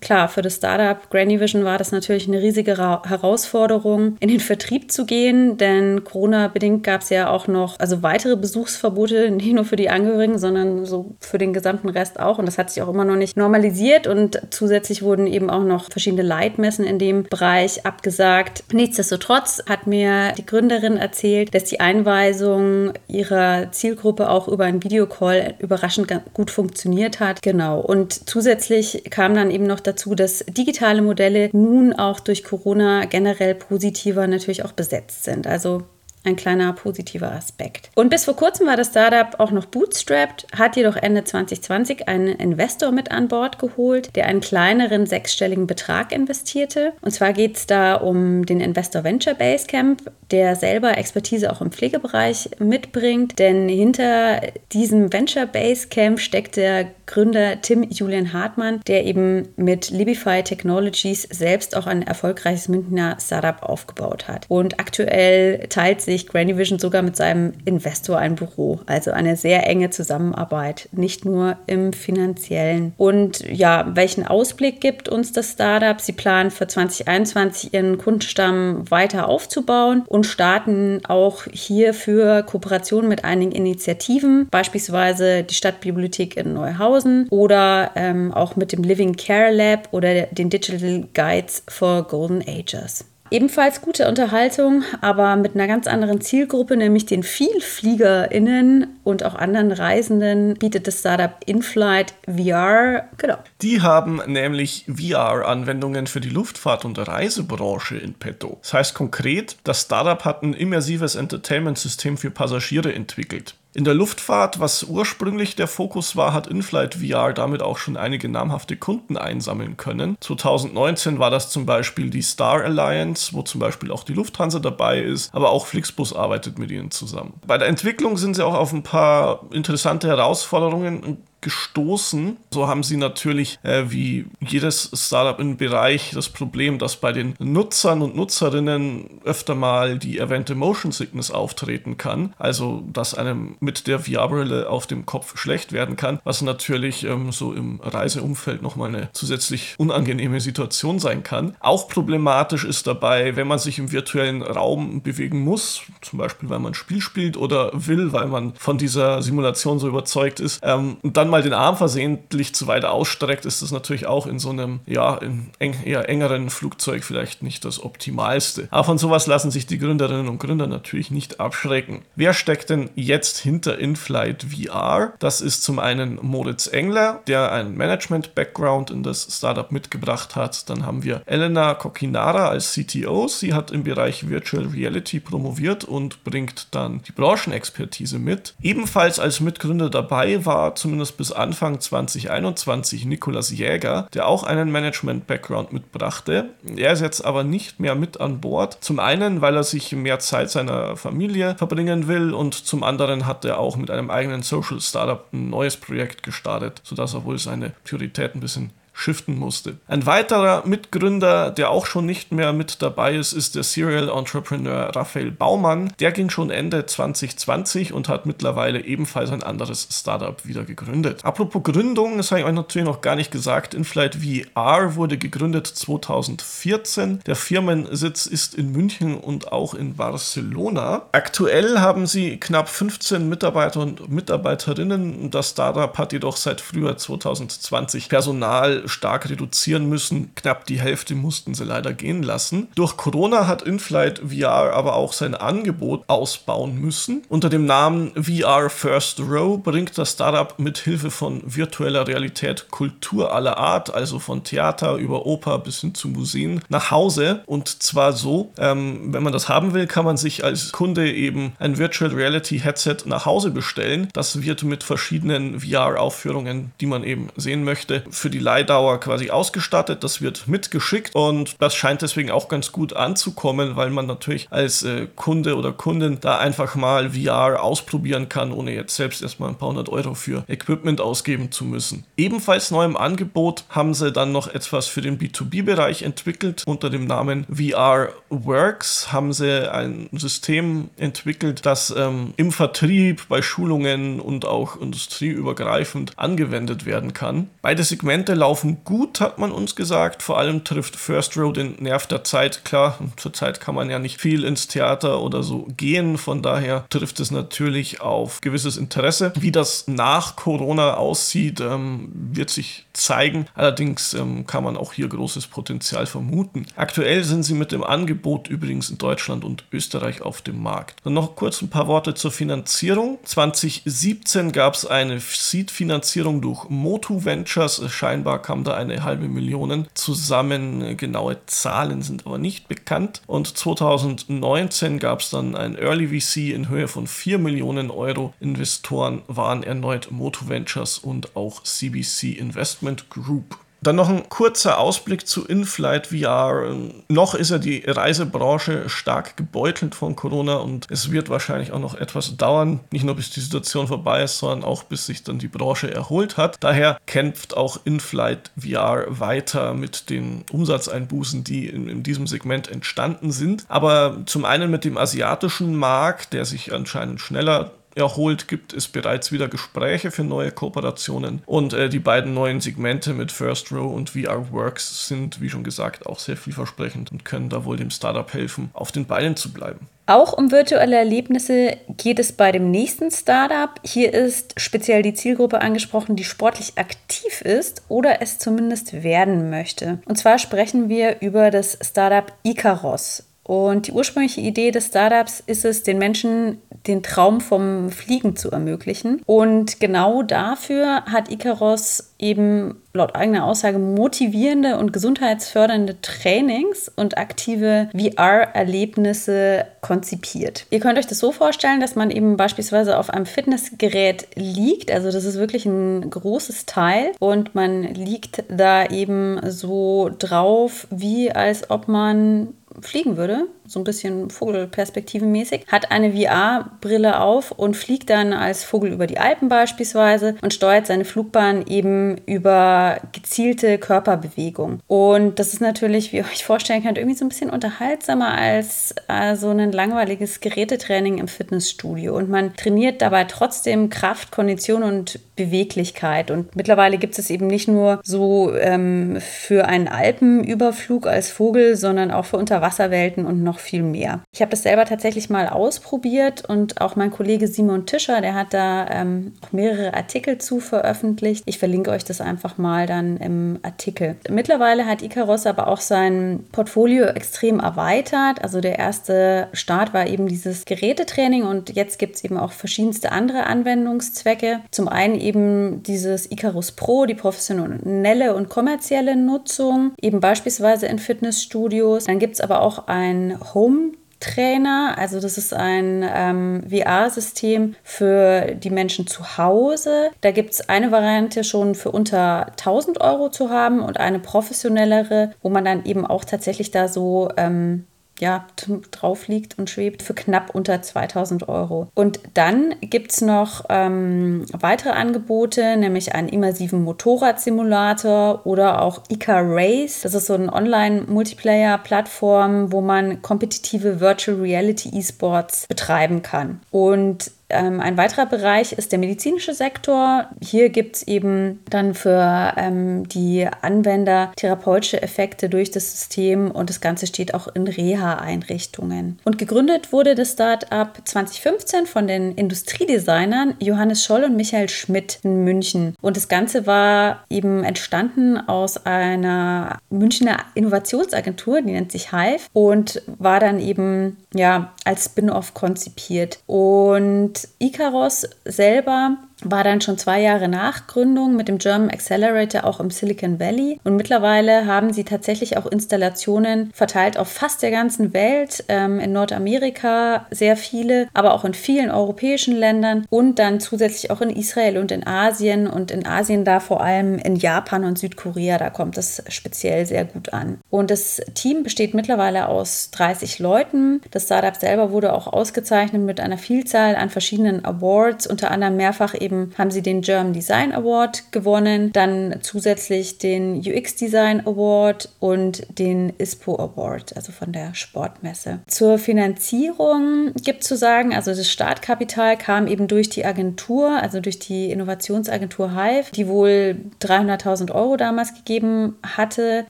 klar, 0.00 0.28
für 0.28 0.42
das 0.42 0.56
Startup 0.56 1.10
Granny 1.10 1.40
Vision 1.40 1.64
war 1.64 1.78
das 1.78 1.90
natürlich 1.90 2.28
eine 2.28 2.40
riesige 2.40 2.78
Ra 2.78 3.02
Herausforderung, 3.06 4.16
in 4.20 4.28
den 4.28 4.40
Vertrieb 4.40 4.92
zu 4.92 5.04
gehen, 5.04 5.56
denn 5.56 6.04
Corona-bedingt 6.04 6.84
gab 6.84 7.00
es 7.00 7.10
ja 7.10 7.28
auch 7.30 7.48
noch 7.48 7.78
also 7.80 8.02
weitere 8.02 8.36
Besuchsverbote, 8.36 9.30
nicht 9.30 9.52
nur 9.52 9.64
für 9.64 9.76
die 9.76 9.90
Angehörigen, 9.90 10.38
sondern 10.38 10.84
so 10.84 11.16
für 11.20 11.38
den 11.38 11.52
gesamten 11.52 11.88
Rest 11.88 12.20
auch. 12.20 12.38
Und 12.38 12.46
das 12.46 12.56
hat 12.56 12.68
hat 12.68 12.74
sich 12.74 12.82
auch 12.82 12.88
immer 12.88 13.06
noch 13.06 13.16
nicht 13.16 13.38
normalisiert 13.38 14.06
und 14.06 14.42
zusätzlich 14.50 15.02
wurden 15.02 15.26
eben 15.26 15.48
auch 15.48 15.64
noch 15.64 15.90
verschiedene 15.90 16.22
Leitmessen 16.22 16.84
in 16.84 16.98
dem 16.98 17.22
Bereich 17.22 17.86
abgesagt. 17.86 18.62
Nichtsdestotrotz 18.72 19.62
hat 19.66 19.86
mir 19.86 20.32
die 20.36 20.44
Gründerin 20.44 20.98
erzählt, 20.98 21.54
dass 21.54 21.64
die 21.64 21.80
Einweisung 21.80 22.92
ihrer 23.06 23.72
Zielgruppe 23.72 24.28
auch 24.28 24.48
über 24.48 24.64
einen 24.64 24.84
Videocall 24.84 25.54
überraschend 25.60 26.08
gut 26.34 26.50
funktioniert 26.50 27.20
hat. 27.20 27.40
Genau. 27.40 27.80
Und 27.80 28.28
zusätzlich 28.28 29.04
kam 29.08 29.32
dann 29.38 29.50
eben 29.50 29.66
noch 29.66 29.80
dazu, 29.80 30.14
dass 30.14 30.44
digitale 30.46 31.02
Modelle 31.02 31.50
nun 31.52 31.92
auch 31.92 32.20
durch 32.20 32.44
Corona 32.44 33.04
generell 33.06 33.54
positiver 33.54 34.26
natürlich 34.26 34.64
auch 34.64 34.72
besetzt 34.72 35.24
sind. 35.24 35.46
Also 35.46 35.84
ein 36.24 36.36
kleiner 36.36 36.72
positiver 36.72 37.32
Aspekt. 37.32 37.90
Und 37.94 38.10
bis 38.10 38.24
vor 38.24 38.36
kurzem 38.36 38.66
war 38.66 38.76
das 38.76 38.88
Startup 38.88 39.38
auch 39.40 39.50
noch 39.50 39.66
bootstrapped, 39.66 40.46
hat 40.56 40.76
jedoch 40.76 40.96
Ende 40.96 41.24
2020 41.24 42.08
einen 42.08 42.28
Investor 42.28 42.92
mit 42.92 43.10
an 43.10 43.28
Bord 43.28 43.58
geholt, 43.58 44.14
der 44.16 44.26
einen 44.26 44.40
kleineren 44.40 45.06
sechsstelligen 45.06 45.66
Betrag 45.66 46.12
investierte. 46.12 46.92
Und 47.00 47.12
zwar 47.12 47.32
geht 47.32 47.56
es 47.56 47.66
da 47.66 47.94
um 47.94 48.44
den 48.46 48.60
Investor 48.60 49.04
Venture 49.04 49.34
Basecamp, 49.34 50.10
der 50.30 50.56
selber 50.56 50.98
Expertise 50.98 51.50
auch 51.50 51.60
im 51.60 51.72
Pflegebereich 51.72 52.50
mitbringt. 52.58 53.38
Denn 53.38 53.68
hinter 53.68 54.40
diesem 54.72 55.12
Venture 55.12 55.46
Basecamp 55.46 56.20
steckt 56.20 56.56
der 56.56 56.88
Gründer 57.06 57.60
Tim 57.62 57.84
Julian 57.84 58.32
Hartmann, 58.32 58.80
der 58.86 59.04
eben 59.04 59.48
mit 59.56 59.90
Libify 59.90 60.42
Technologies 60.42 61.22
selbst 61.22 61.74
auch 61.74 61.86
ein 61.86 62.02
erfolgreiches 62.02 62.68
Münchner 62.68 63.16
Startup 63.18 63.62
aufgebaut 63.62 64.28
hat. 64.28 64.44
Und 64.48 64.78
aktuell 64.78 65.66
teilt 65.68 66.02
sich 66.08 66.26
Granny 66.26 66.56
Vision 66.56 66.78
sogar 66.78 67.02
mit 67.02 67.16
seinem 67.16 67.52
Investor 67.66 68.18
ein 68.18 68.34
Büro. 68.34 68.80
Also 68.86 69.10
eine 69.10 69.36
sehr 69.36 69.66
enge 69.66 69.90
Zusammenarbeit, 69.90 70.88
nicht 70.92 71.24
nur 71.24 71.58
im 71.66 71.92
finanziellen. 71.92 72.94
Und 72.96 73.40
ja, 73.40 73.90
welchen 73.94 74.26
Ausblick 74.26 74.80
gibt 74.80 75.08
uns 75.08 75.32
das 75.32 75.52
Startup? 75.52 76.00
Sie 76.00 76.12
planen 76.12 76.50
für 76.50 76.66
2021 76.66 77.74
ihren 77.74 77.98
Kundenstamm 77.98 78.90
weiter 78.90 79.28
aufzubauen 79.28 80.02
und 80.06 80.24
starten 80.24 81.02
auch 81.06 81.44
hierfür 81.52 82.42
Kooperationen 82.42 83.08
mit 83.08 83.24
einigen 83.24 83.52
Initiativen, 83.52 84.48
beispielsweise 84.50 85.44
die 85.44 85.54
Stadtbibliothek 85.54 86.36
in 86.36 86.54
Neuhausen 86.54 87.26
oder 87.28 87.90
ähm, 87.96 88.32
auch 88.32 88.56
mit 88.56 88.72
dem 88.72 88.82
Living 88.82 89.14
Care 89.16 89.52
Lab 89.52 89.88
oder 89.90 90.22
den 90.22 90.48
Digital 90.48 91.04
Guides 91.12 91.62
for 91.68 92.04
Golden 92.04 92.42
Ages. 92.46 93.04
Ebenfalls 93.30 93.82
gute 93.82 94.08
Unterhaltung, 94.08 94.84
aber 95.00 95.36
mit 95.36 95.54
einer 95.54 95.66
ganz 95.66 95.86
anderen 95.86 96.20
Zielgruppe, 96.20 96.76
nämlich 96.76 97.06
den 97.06 97.22
VielfliegerInnen 97.22 98.86
und 99.04 99.24
auch 99.24 99.34
anderen 99.34 99.72
Reisenden, 99.72 100.54
bietet 100.54 100.86
das 100.86 101.00
Startup 101.00 101.32
InFlight 101.44 102.14
VR. 102.26 103.08
Genau. 103.18 103.38
Die 103.60 103.82
haben 103.82 104.22
nämlich 104.26 104.86
VR-Anwendungen 104.88 106.06
für 106.06 106.20
die 106.20 106.30
Luftfahrt- 106.30 106.84
und 106.84 106.98
Reisebranche 106.98 107.96
in 107.96 108.14
petto. 108.14 108.58
Das 108.62 108.72
heißt 108.72 108.94
konkret, 108.94 109.56
das 109.64 109.82
Startup 109.82 110.24
hat 110.24 110.42
ein 110.42 110.54
immersives 110.54 111.14
Entertainment-System 111.14 112.16
für 112.16 112.30
Passagiere 112.30 112.94
entwickelt. 112.94 113.54
In 113.74 113.84
der 113.84 113.94
Luftfahrt, 113.94 114.60
was 114.60 114.82
ursprünglich 114.82 115.54
der 115.54 115.68
Fokus 115.68 116.16
war, 116.16 116.32
hat 116.32 116.46
InFlight 116.46 116.96
VR 116.96 117.32
damit 117.34 117.62
auch 117.62 117.76
schon 117.76 117.96
einige 117.96 118.28
namhafte 118.28 118.76
Kunden 118.76 119.16
einsammeln 119.16 119.76
können. 119.76 120.16
2019 120.20 121.18
war 121.18 121.30
das 121.30 121.50
zum 121.50 121.66
Beispiel 121.66 122.08
die 122.08 122.22
Star 122.22 122.64
Alliance, 122.64 123.34
wo 123.34 123.42
zum 123.42 123.60
Beispiel 123.60 123.92
auch 123.92 124.04
die 124.04 124.14
Lufthansa 124.14 124.58
dabei 124.58 125.00
ist, 125.00 125.32
aber 125.34 125.50
auch 125.50 125.66
Flixbus 125.66 126.14
arbeitet 126.14 126.58
mit 126.58 126.70
ihnen 126.70 126.90
zusammen. 126.90 127.34
Bei 127.46 127.58
der 127.58 127.68
Entwicklung 127.68 128.16
sind 128.16 128.34
sie 128.34 128.44
auch 128.44 128.54
auf 128.54 128.72
ein 128.72 128.82
paar 128.82 129.44
interessante 129.52 130.08
Herausforderungen 130.08 131.18
gestoßen. 131.40 132.36
So 132.52 132.66
haben 132.66 132.82
sie 132.82 132.96
natürlich 132.96 133.58
äh, 133.62 133.84
wie 133.88 134.26
jedes 134.40 134.90
Startup 134.94 135.38
im 135.38 135.56
Bereich 135.56 136.10
das 136.12 136.28
Problem, 136.28 136.78
dass 136.78 136.96
bei 136.96 137.12
den 137.12 137.34
Nutzern 137.38 138.02
und 138.02 138.16
Nutzerinnen 138.16 139.20
öfter 139.24 139.54
mal 139.54 139.98
die 139.98 140.18
erwähnte 140.18 140.54
Motion 140.54 140.92
Sickness 140.92 141.30
auftreten 141.30 141.96
kann. 141.96 142.34
Also, 142.38 142.82
dass 142.92 143.14
einem 143.14 143.56
mit 143.60 143.86
der 143.86 144.00
VR-Brille 144.00 144.68
auf 144.68 144.86
dem 144.86 145.06
Kopf 145.06 145.38
schlecht 145.38 145.72
werden 145.72 145.96
kann, 145.96 146.20
was 146.24 146.42
natürlich 146.42 147.04
ähm, 147.04 147.32
so 147.32 147.52
im 147.52 147.80
Reiseumfeld 147.80 148.62
nochmal 148.62 148.88
eine 148.88 149.08
zusätzlich 149.12 149.74
unangenehme 149.78 150.40
Situation 150.40 150.98
sein 150.98 151.22
kann. 151.22 151.56
Auch 151.60 151.88
problematisch 151.88 152.64
ist 152.64 152.86
dabei, 152.86 153.36
wenn 153.36 153.46
man 153.46 153.58
sich 153.58 153.78
im 153.78 153.92
virtuellen 153.92 154.42
Raum 154.42 155.02
bewegen 155.02 155.40
muss, 155.40 155.82
zum 156.00 156.18
Beispiel 156.18 156.50
weil 156.50 156.58
man 156.58 156.72
ein 156.72 156.74
Spiel 156.74 157.00
spielt 157.00 157.36
oder 157.36 157.70
will, 157.74 158.12
weil 158.12 158.26
man 158.26 158.54
von 158.54 158.78
dieser 158.78 159.22
Simulation 159.22 159.78
so 159.78 159.88
überzeugt 159.88 160.40
ist, 160.40 160.60
ähm, 160.62 160.96
und 161.02 161.16
dann 161.28 161.30
mal 161.30 161.42
den 161.42 161.52
Arm 161.52 161.76
versehentlich 161.76 162.54
zu 162.54 162.66
weit 162.66 162.84
ausstreckt, 162.84 163.44
ist 163.44 163.60
das 163.60 163.70
natürlich 163.70 164.06
auch 164.06 164.26
in 164.26 164.38
so 164.38 164.50
einem, 164.50 164.80
ja, 164.86 165.16
in 165.16 165.50
eng, 165.58 165.74
eher 165.84 166.08
engeren 166.08 166.48
Flugzeug 166.48 167.04
vielleicht 167.04 167.42
nicht 167.42 167.64
das 167.64 167.82
Optimalste. 167.82 168.68
Aber 168.70 168.84
von 168.84 168.98
sowas 168.98 169.26
lassen 169.26 169.50
sich 169.50 169.66
die 169.66 169.78
Gründerinnen 169.78 170.28
und 170.28 170.38
Gründer 170.38 170.66
natürlich 170.66 171.10
nicht 171.10 171.38
abschrecken. 171.38 172.02
Wer 172.16 172.32
steckt 172.32 172.70
denn 172.70 172.90
jetzt 172.94 173.38
hinter 173.38 173.78
InFlight 173.78 174.44
VR? 174.44 175.12
Das 175.18 175.40
ist 175.40 175.62
zum 175.62 175.78
einen 175.78 176.18
Moritz 176.22 176.66
Engler, 176.66 177.20
der 177.26 177.52
einen 177.52 177.76
Management-Background 177.76 178.90
in 178.90 179.02
das 179.02 179.28
Startup 179.30 179.70
mitgebracht 179.70 180.34
hat. 180.34 180.70
Dann 180.70 180.86
haben 180.86 181.02
wir 181.04 181.22
Elena 181.26 181.74
Kokinara 181.74 182.48
als 182.48 182.72
CTO. 182.72 183.28
Sie 183.28 183.52
hat 183.52 183.70
im 183.70 183.84
Bereich 183.84 184.28
Virtual 184.28 184.66
Reality 184.66 185.20
promoviert 185.20 185.84
und 185.84 186.24
bringt 186.24 186.68
dann 186.70 187.02
die 187.06 187.12
Branchenexpertise 187.12 188.18
mit. 188.18 188.54
Ebenfalls 188.62 189.18
als 189.18 189.40
Mitgründer 189.40 189.90
dabei 189.90 190.46
war 190.46 190.74
zumindest 190.74 191.17
bis 191.18 191.32
Anfang 191.32 191.80
2021 191.80 193.04
Nikolas 193.04 193.50
Jäger, 193.50 194.08
der 194.14 194.26
auch 194.26 194.44
einen 194.44 194.72
Management-Background 194.72 195.74
mitbrachte. 195.74 196.50
Er 196.76 196.92
ist 196.92 197.02
jetzt 197.02 197.24
aber 197.24 197.44
nicht 197.44 197.80
mehr 197.80 197.94
mit 197.94 198.20
an 198.20 198.40
Bord. 198.40 198.78
Zum 198.80 199.00
einen, 199.00 199.42
weil 199.42 199.56
er 199.56 199.64
sich 199.64 199.92
mehr 199.92 200.20
Zeit 200.20 200.50
seiner 200.50 200.96
Familie 200.96 201.56
verbringen 201.58 202.08
will 202.08 202.32
und 202.32 202.54
zum 202.54 202.82
anderen 202.82 203.26
hat 203.26 203.44
er 203.44 203.58
auch 203.58 203.76
mit 203.76 203.90
einem 203.90 204.10
eigenen 204.10 204.42
Social 204.42 204.80
Startup 204.80 205.26
ein 205.32 205.50
neues 205.50 205.76
Projekt 205.76 206.22
gestartet, 206.22 206.80
sodass 206.84 207.12
er 207.14 207.24
wohl 207.24 207.38
seine 207.38 207.72
Prioritäten 207.84 208.38
ein 208.38 208.40
bisschen 208.40 208.70
shiften 208.98 209.38
musste. 209.38 209.76
Ein 209.86 210.06
weiterer 210.06 210.66
Mitgründer, 210.66 211.52
der 211.52 211.70
auch 211.70 211.86
schon 211.86 212.04
nicht 212.04 212.32
mehr 212.32 212.52
mit 212.52 212.82
dabei 212.82 213.14
ist, 213.14 213.32
ist 213.32 213.54
der 213.54 213.62
Serial 213.62 214.08
Entrepreneur 214.08 214.94
Raphael 214.94 215.30
Baumann. 215.30 215.92
Der 216.00 216.10
ging 216.10 216.30
schon 216.30 216.50
Ende 216.50 216.84
2020 216.84 217.92
und 217.92 218.08
hat 218.08 218.26
mittlerweile 218.26 218.84
ebenfalls 218.84 219.30
ein 219.30 219.44
anderes 219.44 219.86
Startup 219.92 220.44
wieder 220.44 220.64
gegründet. 220.64 221.24
Apropos 221.24 221.62
Gründung, 221.62 222.16
das 222.16 222.32
habe 222.32 222.40
ich 222.40 222.46
euch 222.46 222.52
natürlich 222.52 222.88
noch 222.88 223.00
gar 223.00 223.14
nicht 223.14 223.30
gesagt. 223.30 223.72
InFlight 223.72 224.16
VR 224.16 224.96
wurde 224.96 225.16
gegründet 225.16 225.68
2014. 225.68 227.20
Der 227.24 227.36
Firmensitz 227.36 228.26
ist 228.26 228.56
in 228.56 228.72
München 228.72 229.16
und 229.16 229.52
auch 229.52 229.74
in 229.74 229.94
Barcelona. 229.94 231.02
Aktuell 231.12 231.78
haben 231.78 232.08
sie 232.08 232.38
knapp 232.38 232.68
15 232.68 233.28
Mitarbeiter 233.28 233.78
und 233.78 234.08
Mitarbeiterinnen. 234.08 235.30
Das 235.30 235.50
Startup 235.50 235.96
hat 235.96 236.12
jedoch 236.12 236.36
seit 236.36 236.60
Frühjahr 236.60 236.96
2020 236.96 238.08
Personal 238.08 238.87
stark 238.88 239.28
reduzieren 239.28 239.88
müssen. 239.88 240.34
Knapp 240.34 240.66
die 240.66 240.80
Hälfte 240.80 241.14
mussten 241.14 241.54
sie 241.54 241.64
leider 241.64 241.92
gehen 241.92 242.22
lassen. 242.22 242.68
Durch 242.74 242.96
Corona 242.96 243.46
hat 243.46 243.62
InFlight 243.62 244.20
VR 244.28 244.72
aber 244.72 244.96
auch 244.96 245.12
sein 245.12 245.34
Angebot 245.34 246.04
ausbauen 246.08 246.80
müssen. 246.80 247.22
Unter 247.28 247.48
dem 247.48 247.66
Namen 247.66 248.12
VR 248.14 248.70
First 248.70 249.20
Row 249.20 249.62
bringt 249.62 249.96
das 249.98 250.12
Startup 250.12 250.58
mit 250.58 250.78
Hilfe 250.78 251.10
von 251.10 251.42
virtueller 251.44 252.06
Realität 252.06 252.70
Kultur 252.70 253.32
aller 253.32 253.56
Art, 253.58 253.92
also 253.94 254.18
von 254.18 254.44
Theater 254.44 254.96
über 254.96 255.26
Oper 255.26 255.58
bis 255.58 255.80
hin 255.80 255.94
zu 255.94 256.08
Museen, 256.08 256.62
nach 256.68 256.90
Hause. 256.90 257.42
Und 257.46 257.82
zwar 257.82 258.12
so, 258.12 258.52
ähm, 258.58 259.12
wenn 259.12 259.22
man 259.22 259.32
das 259.32 259.48
haben 259.48 259.74
will, 259.74 259.86
kann 259.86 260.04
man 260.04 260.16
sich 260.16 260.44
als 260.44 260.72
Kunde 260.72 261.12
eben 261.12 261.52
ein 261.58 261.78
Virtual 261.78 262.10
Reality 262.10 262.60
Headset 262.60 262.98
nach 263.06 263.26
Hause 263.26 263.50
bestellen. 263.50 264.08
Das 264.12 264.42
wird 264.42 264.62
mit 264.62 264.82
verschiedenen 264.82 265.60
VR-Aufführungen, 265.60 266.72
die 266.80 266.86
man 266.86 267.04
eben 267.04 267.28
sehen 267.36 267.64
möchte, 267.64 268.04
für 268.10 268.30
die 268.30 268.38
Leiter 268.38 268.77
Dauer 268.78 269.00
quasi 269.00 269.30
ausgestattet. 269.30 270.04
Das 270.04 270.22
wird 270.22 270.46
mitgeschickt 270.46 271.12
und 271.16 271.56
das 271.58 271.74
scheint 271.74 272.02
deswegen 272.02 272.30
auch 272.30 272.46
ganz 272.46 272.70
gut 272.70 272.92
anzukommen, 272.92 273.74
weil 273.74 273.90
man 273.90 274.06
natürlich 274.06 274.46
als 274.50 274.84
äh, 274.84 275.08
Kunde 275.16 275.56
oder 275.56 275.72
Kundin 275.72 276.18
da 276.20 276.38
einfach 276.38 276.76
mal 276.76 277.10
VR 277.10 277.60
ausprobieren 277.60 278.28
kann, 278.28 278.52
ohne 278.52 278.72
jetzt 278.72 278.94
selbst 278.94 279.20
erstmal 279.20 279.48
ein 279.48 279.56
paar 279.56 279.70
hundert 279.70 279.88
Euro 279.88 280.14
für 280.14 280.44
Equipment 280.46 281.00
ausgeben 281.00 281.50
zu 281.50 281.64
müssen. 281.64 282.04
Ebenfalls 282.16 282.70
neu 282.70 282.84
im 282.84 282.96
Angebot 282.96 283.64
haben 283.68 283.94
sie 283.94 284.12
dann 284.12 284.30
noch 284.30 284.46
etwas 284.46 284.86
für 284.86 285.00
den 285.00 285.18
B2B-Bereich 285.18 286.02
entwickelt. 286.02 286.62
Unter 286.64 286.88
dem 286.88 287.08
Namen 287.08 287.46
VR 287.52 288.10
Works 288.28 289.12
haben 289.12 289.32
sie 289.32 289.72
ein 289.72 290.08
System 290.12 290.90
entwickelt, 290.96 291.66
das 291.66 291.92
ähm, 291.96 292.32
im 292.36 292.52
Vertrieb, 292.52 293.28
bei 293.28 293.42
Schulungen 293.42 294.20
und 294.20 294.44
auch 294.44 294.80
industrieübergreifend 294.80 296.12
angewendet 296.16 296.86
werden 296.86 297.12
kann. 297.12 297.48
Beide 297.60 297.82
Segmente 297.82 298.34
laufen 298.34 298.67
laufen 298.68 298.84
gut, 298.84 299.20
hat 299.20 299.38
man 299.38 299.52
uns 299.52 299.74
gesagt. 299.74 300.22
Vor 300.22 300.38
allem 300.38 300.64
trifft 300.64 300.96
First 300.96 301.36
Row 301.36 301.52
den 301.52 301.76
Nerv 301.80 302.06
der 302.06 302.24
Zeit. 302.24 302.64
Klar, 302.64 302.98
zurzeit 303.16 303.60
kann 303.60 303.74
man 303.74 303.90
ja 303.90 303.98
nicht 303.98 304.20
viel 304.20 304.44
ins 304.44 304.66
Theater 304.68 305.20
oder 305.22 305.42
so 305.42 305.66
gehen. 305.76 306.18
Von 306.18 306.42
daher 306.42 306.84
trifft 306.90 307.20
es 307.20 307.30
natürlich 307.30 308.00
auf 308.00 308.40
gewisses 308.40 308.76
Interesse. 308.76 309.32
Wie 309.38 309.52
das 309.52 309.86
nach 309.88 310.36
Corona 310.36 310.94
aussieht, 310.94 311.60
ähm, 311.60 312.10
wird 312.12 312.50
sich 312.50 312.86
zeigen. 312.98 313.46
Allerdings 313.54 314.14
ähm, 314.14 314.46
kann 314.46 314.64
man 314.64 314.76
auch 314.76 314.92
hier 314.92 315.08
großes 315.08 315.46
Potenzial 315.46 316.06
vermuten. 316.06 316.66
Aktuell 316.76 317.24
sind 317.24 317.44
sie 317.44 317.54
mit 317.54 317.72
dem 317.72 317.84
Angebot 317.84 318.48
übrigens 318.48 318.90
in 318.90 318.98
Deutschland 318.98 319.44
und 319.44 319.64
Österreich 319.72 320.22
auf 320.22 320.42
dem 320.42 320.62
Markt. 320.62 320.96
Dann 321.04 321.14
noch 321.14 321.36
kurz 321.36 321.62
ein 321.62 321.70
paar 321.70 321.86
Worte 321.86 322.14
zur 322.14 322.30
Finanzierung. 322.30 323.18
2017 323.24 324.52
gab 324.52 324.74
es 324.74 324.84
eine 324.84 325.20
Seed-Finanzierung 325.20 326.40
durch 326.40 326.68
Motu 326.68 327.24
Ventures. 327.24 327.82
Scheinbar 327.90 328.42
kam 328.42 328.64
da 328.64 328.74
eine 328.74 329.04
halbe 329.04 329.28
Million 329.28 329.86
zusammen. 329.94 330.96
Genaue 330.96 331.38
Zahlen 331.46 332.02
sind 332.02 332.26
aber 332.26 332.38
nicht 332.38 332.68
bekannt. 332.68 333.22
Und 333.26 333.56
2019 333.56 334.98
gab 334.98 335.20
es 335.20 335.30
dann 335.30 335.54
ein 335.54 335.76
Early 335.76 336.08
VC 336.08 336.52
in 336.54 336.68
Höhe 336.68 336.88
von 336.88 337.06
4 337.06 337.38
Millionen 337.38 337.90
Euro. 337.90 338.34
Investoren 338.40 339.22
waren 339.28 339.62
erneut 339.62 340.10
Motu 340.10 340.48
Ventures 340.48 340.98
und 340.98 341.36
auch 341.36 341.62
CBC 341.62 342.32
Investment. 342.32 342.87
Investment 342.88 343.10
Group. 343.10 343.58
Dann 343.80 343.94
noch 343.94 344.08
ein 344.08 344.28
kurzer 344.28 344.78
Ausblick 344.78 345.28
zu 345.28 345.46
InFlight 345.46 346.08
VR. 346.08 346.74
Noch 347.08 347.36
ist 347.36 347.52
ja 347.52 347.58
die 347.58 347.84
Reisebranche 347.86 348.88
stark 348.88 349.36
gebeutelt 349.36 349.94
von 349.94 350.16
Corona 350.16 350.56
und 350.56 350.88
es 350.90 351.12
wird 351.12 351.30
wahrscheinlich 351.30 351.70
auch 351.70 351.78
noch 351.78 351.94
etwas 351.94 352.36
dauern, 352.36 352.80
nicht 352.90 353.04
nur 353.04 353.14
bis 353.14 353.30
die 353.30 353.38
Situation 353.38 353.86
vorbei 353.86 354.24
ist, 354.24 354.40
sondern 354.40 354.64
auch 354.64 354.82
bis 354.82 355.06
sich 355.06 355.22
dann 355.22 355.38
die 355.38 355.46
Branche 355.46 355.94
erholt 355.94 356.36
hat. 356.36 356.56
Daher 356.58 356.98
kämpft 357.06 357.56
auch 357.56 357.78
InFlight 357.84 358.50
VR 358.58 359.04
weiter 359.20 359.74
mit 359.74 360.10
den 360.10 360.44
Umsatzeinbußen, 360.50 361.44
die 361.44 361.68
in, 361.68 361.88
in 361.88 362.02
diesem 362.02 362.26
Segment 362.26 362.66
entstanden 362.66 363.30
sind. 363.30 363.64
Aber 363.68 364.22
zum 364.26 364.44
einen 364.44 364.72
mit 364.72 364.84
dem 364.84 364.98
asiatischen 364.98 365.76
Markt, 365.76 366.32
der 366.32 366.46
sich 366.46 366.72
anscheinend 366.72 367.20
schneller 367.20 367.70
erholt, 367.94 368.48
gibt 368.48 368.72
es 368.72 368.88
bereits 368.88 369.32
wieder 369.32 369.48
Gespräche 369.48 370.10
für 370.10 370.24
neue 370.24 370.50
Kooperationen. 370.50 371.42
Und 371.46 371.72
äh, 371.72 371.88
die 371.88 371.98
beiden 371.98 372.34
neuen 372.34 372.60
Segmente 372.60 373.12
mit 373.12 373.32
First 373.32 373.72
Row 373.72 373.92
und 373.92 374.10
VR 374.10 374.52
Works 374.52 375.08
sind, 375.08 375.40
wie 375.40 375.50
schon 375.50 375.64
gesagt, 375.64 376.06
auch 376.06 376.18
sehr 376.18 376.36
vielversprechend 376.36 377.12
und 377.12 377.24
können 377.24 377.48
da 377.48 377.64
wohl 377.64 377.76
dem 377.76 377.90
Startup 377.90 378.32
helfen, 378.32 378.70
auf 378.72 378.92
den 378.92 379.06
Beinen 379.06 379.36
zu 379.36 379.52
bleiben. 379.52 379.88
Auch 380.08 380.32
um 380.32 380.50
virtuelle 380.50 380.96
Erlebnisse 380.96 381.76
geht 381.98 382.18
es 382.18 382.32
bei 382.32 382.50
dem 382.50 382.70
nächsten 382.70 383.10
Startup. 383.10 383.68
Hier 383.84 384.14
ist 384.14 384.58
speziell 384.58 385.02
die 385.02 385.12
Zielgruppe 385.12 385.60
angesprochen, 385.60 386.16
die 386.16 386.24
sportlich 386.24 386.78
aktiv 386.78 387.42
ist 387.42 387.82
oder 387.88 388.22
es 388.22 388.38
zumindest 388.38 389.02
werden 389.02 389.50
möchte. 389.50 389.98
Und 390.06 390.16
zwar 390.16 390.38
sprechen 390.38 390.88
wir 390.88 391.20
über 391.20 391.50
das 391.50 391.76
Startup 391.82 392.32
Icaros. 392.42 393.24
Und 393.48 393.86
die 393.86 393.92
ursprüngliche 393.92 394.42
Idee 394.42 394.70
des 394.70 394.86
Startups 394.86 395.42
ist 395.46 395.64
es, 395.64 395.82
den 395.82 395.98
Menschen 395.98 396.62
den 396.86 397.02
Traum 397.02 397.40
vom 397.40 397.90
Fliegen 397.90 398.36
zu 398.36 398.50
ermöglichen. 398.50 399.22
Und 399.26 399.80
genau 399.80 400.22
dafür 400.22 401.04
hat 401.06 401.30
Icaros 401.30 402.14
eben 402.18 402.82
laut 402.92 403.14
eigener 403.14 403.44
Aussage 403.44 403.78
motivierende 403.78 404.76
und 404.76 404.92
gesundheitsfördernde 404.92 406.00
Trainings 406.02 406.90
und 406.94 407.16
aktive 407.16 407.88
VR-Erlebnisse 407.96 409.66
konzipiert. 409.80 410.66
Ihr 410.70 410.80
könnt 410.80 410.98
euch 410.98 411.06
das 411.06 411.18
so 411.18 411.30
vorstellen, 411.30 411.80
dass 411.80 411.94
man 411.94 412.10
eben 412.10 412.36
beispielsweise 412.36 412.98
auf 412.98 413.10
einem 413.10 413.26
Fitnessgerät 413.26 414.28
liegt. 414.34 414.90
Also 414.90 415.12
das 415.12 415.24
ist 415.24 415.36
wirklich 415.38 415.64
ein 415.64 416.10
großes 416.10 416.66
Teil 416.66 417.12
und 417.20 417.54
man 417.54 417.82
liegt 417.82 418.42
da 418.48 418.86
eben 418.86 419.38
so 419.48 420.10
drauf, 420.18 420.86
wie 420.90 421.30
als 421.30 421.70
ob 421.70 421.88
man 421.88 422.54
fliegen 422.80 423.16
würde, 423.16 423.46
so 423.68 423.80
ein 423.80 423.84
bisschen 423.84 424.30
Vogelperspektivenmäßig, 424.30 425.66
hat 425.68 425.90
eine 425.90 426.12
VR-Brille 426.12 427.20
auf 427.20 427.52
und 427.52 427.76
fliegt 427.76 428.10
dann 428.10 428.32
als 428.32 428.64
Vogel 428.64 428.92
über 428.92 429.06
die 429.06 429.18
Alpen 429.18 429.48
beispielsweise 429.48 430.36
und 430.42 430.54
steuert 430.54 430.86
seine 430.86 431.04
Flugbahn 431.04 431.66
eben 431.66 432.16
über 432.26 432.98
gezielte 433.12 433.78
Körperbewegung. 433.78 434.80
Und 434.86 435.38
das 435.38 435.52
ist 435.52 435.60
natürlich, 435.60 436.12
wie 436.12 436.18
ihr 436.18 436.24
euch 436.24 436.44
vorstellen 436.44 436.82
könnt, 436.82 436.98
irgendwie 436.98 437.16
so 437.16 437.24
ein 437.24 437.28
bisschen 437.28 437.50
unterhaltsamer 437.50 438.36
als 438.36 438.94
äh, 439.08 439.36
so 439.36 439.50
ein 439.50 439.72
langweiliges 439.72 440.40
Gerätetraining 440.40 441.18
im 441.18 441.28
Fitnessstudio. 441.28 442.16
Und 442.16 442.30
man 442.30 442.56
trainiert 442.56 443.02
dabei 443.02 443.24
trotzdem 443.24 443.90
Kraft, 443.90 444.30
Kondition 444.30 444.82
und 444.82 445.20
Beweglichkeit. 445.36 446.30
Und 446.30 446.56
mittlerweile 446.56 446.98
gibt 446.98 447.18
es 447.18 447.30
eben 447.30 447.46
nicht 447.46 447.68
nur 447.68 448.00
so 448.02 448.54
ähm, 448.54 449.18
für 449.20 449.66
einen 449.66 449.88
Alpenüberflug 449.88 451.06
als 451.06 451.30
Vogel, 451.30 451.76
sondern 451.76 452.10
auch 452.10 452.24
für 452.24 452.36
Unterwasserwelten 452.36 453.24
und 453.24 453.42
noch 453.42 453.57
viel 453.60 453.82
mehr. 453.82 454.22
Ich 454.32 454.40
habe 454.40 454.50
das 454.50 454.62
selber 454.62 454.84
tatsächlich 454.84 455.30
mal 455.30 455.48
ausprobiert 455.48 456.48
und 456.48 456.80
auch 456.80 456.96
mein 456.96 457.10
Kollege 457.10 457.48
Simon 457.48 457.86
Tischer, 457.86 458.20
der 458.20 458.34
hat 458.34 458.54
da 458.54 458.86
ähm, 458.90 459.32
auch 459.40 459.52
mehrere 459.52 459.94
Artikel 459.94 460.38
zu 460.38 460.60
veröffentlicht. 460.60 461.44
Ich 461.46 461.58
verlinke 461.58 461.90
euch 461.90 462.04
das 462.04 462.20
einfach 462.20 462.58
mal 462.58 462.86
dann 462.86 463.16
im 463.18 463.58
Artikel. 463.62 464.16
Mittlerweile 464.28 464.86
hat 464.86 465.02
Icaros 465.02 465.46
aber 465.46 465.68
auch 465.68 465.80
sein 465.80 466.44
Portfolio 466.52 467.06
extrem 467.06 467.60
erweitert. 467.60 468.42
Also 468.42 468.60
der 468.60 468.78
erste 468.78 469.48
Start 469.52 469.94
war 469.94 470.06
eben 470.06 470.26
dieses 470.28 470.64
Gerätetraining 470.64 471.44
und 471.44 471.74
jetzt 471.74 471.98
gibt 471.98 472.16
es 472.16 472.24
eben 472.24 472.36
auch 472.36 472.52
verschiedenste 472.52 473.12
andere 473.12 473.46
Anwendungszwecke. 473.46 474.60
Zum 474.70 474.88
einen 474.88 475.14
eben 475.14 475.82
dieses 475.82 476.30
Icarus 476.30 476.72
Pro, 476.72 477.06
die 477.06 477.14
professionelle 477.14 478.34
und 478.34 478.48
kommerzielle 478.48 479.16
Nutzung, 479.16 479.92
eben 480.00 480.20
beispielsweise 480.20 480.86
in 480.86 480.98
Fitnessstudios. 480.98 482.04
Dann 482.04 482.18
gibt 482.18 482.34
es 482.34 482.40
aber 482.40 482.62
auch 482.62 482.86
ein 482.88 483.36
Home 483.54 483.92
Trainer. 484.20 484.96
Also 484.98 485.20
das 485.20 485.38
ist 485.38 485.54
ein 485.54 486.04
ähm, 486.12 486.64
VR-System 486.68 487.76
für 487.82 488.54
die 488.54 488.70
Menschen 488.70 489.06
zu 489.06 489.38
Hause. 489.38 490.10
Da 490.20 490.32
gibt 490.32 490.54
es 490.54 490.68
eine 490.68 490.90
Variante 490.90 491.44
schon 491.44 491.74
für 491.74 491.92
unter 491.92 492.46
1000 492.46 493.00
Euro 493.00 493.30
zu 493.30 493.50
haben 493.50 493.80
und 493.80 493.98
eine 493.98 494.18
professionellere, 494.18 495.32
wo 495.42 495.50
man 495.50 495.64
dann 495.64 495.84
eben 495.84 496.04
auch 496.04 496.24
tatsächlich 496.24 496.70
da 496.70 496.88
so 496.88 497.28
ähm, 497.36 497.86
ja, 498.20 498.46
drauf 498.90 499.28
liegt 499.28 499.56
und 499.58 499.70
schwebt 499.70 500.02
für 500.02 500.12
knapp 500.14 500.52
unter 500.54 500.82
2000 500.82 501.48
Euro. 501.48 501.86
Und 501.94 502.18
dann 502.34 502.74
gibt 502.80 503.12
es 503.12 503.20
noch 503.20 503.66
ähm, 503.68 504.46
weitere 504.52 504.90
Angebote, 504.90 505.76
nämlich 505.76 506.12
einen 506.14 506.28
immersiven 506.28 506.82
Motorradsimulator 506.82 508.46
oder 508.46 508.82
auch 508.82 509.02
Ica 509.08 509.40
Race. 509.42 510.00
Das 510.02 510.14
ist 510.14 510.26
so 510.26 510.34
eine 510.34 510.52
Online-Multiplayer-Plattform, 510.52 512.72
wo 512.72 512.80
man 512.80 513.22
kompetitive 513.22 514.00
Virtual 514.00 514.38
Reality 514.38 514.90
E-Sports 514.96 515.66
betreiben 515.68 516.22
kann. 516.22 516.60
Und 516.70 517.30
ein 517.50 517.96
weiterer 517.96 518.26
Bereich 518.26 518.72
ist 518.72 518.92
der 518.92 518.98
medizinische 518.98 519.54
Sektor. 519.54 520.28
Hier 520.42 520.68
gibt 520.68 520.96
es 520.96 521.08
eben 521.08 521.60
dann 521.70 521.94
für 521.94 522.52
ähm, 522.56 523.08
die 523.08 523.48
Anwender 523.62 524.32
therapeutische 524.36 525.02
Effekte 525.02 525.48
durch 525.48 525.70
das 525.70 525.90
System 525.90 526.50
und 526.50 526.68
das 526.68 526.80
Ganze 526.80 527.06
steht 527.06 527.34
auch 527.34 527.48
in 527.48 527.66
Reha-Einrichtungen. 527.66 529.18
Und 529.24 529.38
gegründet 529.38 529.92
wurde 529.92 530.14
das 530.14 530.32
Start-up 530.32 531.00
2015 531.04 531.86
von 531.86 532.06
den 532.06 532.34
Industriedesignern 532.34 533.54
Johannes 533.60 534.04
Scholl 534.04 534.24
und 534.24 534.36
Michael 534.36 534.68
Schmidt 534.68 535.18
in 535.22 535.44
München. 535.44 535.94
Und 536.02 536.16
das 536.16 536.28
Ganze 536.28 536.66
war 536.66 537.24
eben 537.30 537.64
entstanden 537.64 538.36
aus 538.36 538.84
einer 538.84 539.78
Münchner 539.90 540.38
Innovationsagentur, 540.54 541.62
die 541.62 541.72
nennt 541.72 541.92
sich 541.92 542.12
Hive 542.12 542.46
und 542.52 543.02
war 543.06 543.40
dann 543.40 543.58
eben 543.60 544.18
ja 544.34 544.72
als 544.88 545.04
Spin-off 545.04 545.52
konzipiert. 545.52 546.40
Und 546.46 547.46
Icaros 547.58 548.26
selber 548.46 549.18
war 549.42 549.64
dann 549.64 549.80
schon 549.80 549.98
zwei 549.98 550.20
Jahre 550.20 550.48
nach 550.48 550.86
Gründung 550.86 551.36
mit 551.36 551.48
dem 551.48 551.58
German 551.58 551.90
Accelerator 551.90 552.64
auch 552.64 552.80
im 552.80 552.90
Silicon 552.90 553.38
Valley. 553.38 553.78
Und 553.84 553.96
mittlerweile 553.96 554.66
haben 554.66 554.92
sie 554.92 555.04
tatsächlich 555.04 555.56
auch 555.56 555.66
Installationen 555.66 556.70
verteilt 556.72 557.18
auf 557.18 557.28
fast 557.28 557.62
der 557.62 557.70
ganzen 557.70 558.12
Welt, 558.12 558.64
ähm, 558.68 558.98
in 558.98 559.12
Nordamerika 559.12 560.26
sehr 560.30 560.56
viele, 560.56 561.08
aber 561.14 561.34
auch 561.34 561.44
in 561.44 561.54
vielen 561.54 561.90
europäischen 561.90 562.56
Ländern 562.56 563.06
und 563.10 563.38
dann 563.38 563.60
zusätzlich 563.60 564.10
auch 564.10 564.20
in 564.20 564.30
Israel 564.30 564.78
und 564.78 564.90
in 564.90 565.06
Asien. 565.06 565.66
Und 565.66 565.90
in 565.90 566.06
Asien 566.06 566.44
da 566.44 566.60
vor 566.60 566.80
allem 566.82 567.18
in 567.18 567.36
Japan 567.36 567.84
und 567.84 567.98
Südkorea, 567.98 568.58
da 568.58 568.70
kommt 568.70 568.98
es 568.98 569.22
speziell 569.28 569.86
sehr 569.86 570.04
gut 570.04 570.32
an. 570.32 570.58
Und 570.70 570.90
das 570.90 571.20
Team 571.34 571.62
besteht 571.62 571.94
mittlerweile 571.94 572.48
aus 572.48 572.90
30 572.90 573.38
Leuten. 573.38 574.00
Das 574.10 574.24
Startup 574.24 574.56
selber 574.56 574.90
wurde 574.90 575.12
auch 575.12 575.26
ausgezeichnet 575.26 576.02
mit 576.02 576.20
einer 576.20 576.38
Vielzahl 576.38 576.96
an 576.96 577.10
verschiedenen 577.10 577.64
Awards, 577.64 578.26
unter 578.26 578.50
anderem 578.50 578.76
mehrfach 578.76 579.14
eben 579.18 579.27
eben 579.28 579.52
haben 579.58 579.70
sie 579.70 579.82
den 579.82 580.00
German 580.00 580.32
Design 580.32 580.72
Award 580.72 581.32
gewonnen, 581.32 581.92
dann 581.92 582.36
zusätzlich 582.40 583.18
den 583.18 583.58
UX 583.58 583.96
Design 583.96 584.40
Award 584.46 585.10
und 585.20 585.66
den 585.78 586.12
ISPO 586.16 586.56
Award, 586.56 587.14
also 587.16 587.32
von 587.32 587.52
der 587.52 587.74
Sportmesse. 587.74 588.60
Zur 588.66 588.98
Finanzierung 588.98 590.32
gibt 590.42 590.64
zu 590.64 590.76
sagen, 590.76 591.14
also 591.14 591.30
das 591.30 591.50
Startkapital 591.50 592.36
kam 592.36 592.66
eben 592.66 592.88
durch 592.88 593.10
die 593.10 593.24
Agentur, 593.24 593.90
also 593.90 594.20
durch 594.20 594.38
die 594.38 594.70
Innovationsagentur 594.70 595.74
Hive, 595.74 596.10
die 596.12 596.28
wohl 596.28 596.76
300.000 597.02 597.74
Euro 597.74 597.96
damals 597.96 598.34
gegeben 598.34 598.96
hatte 599.02 599.66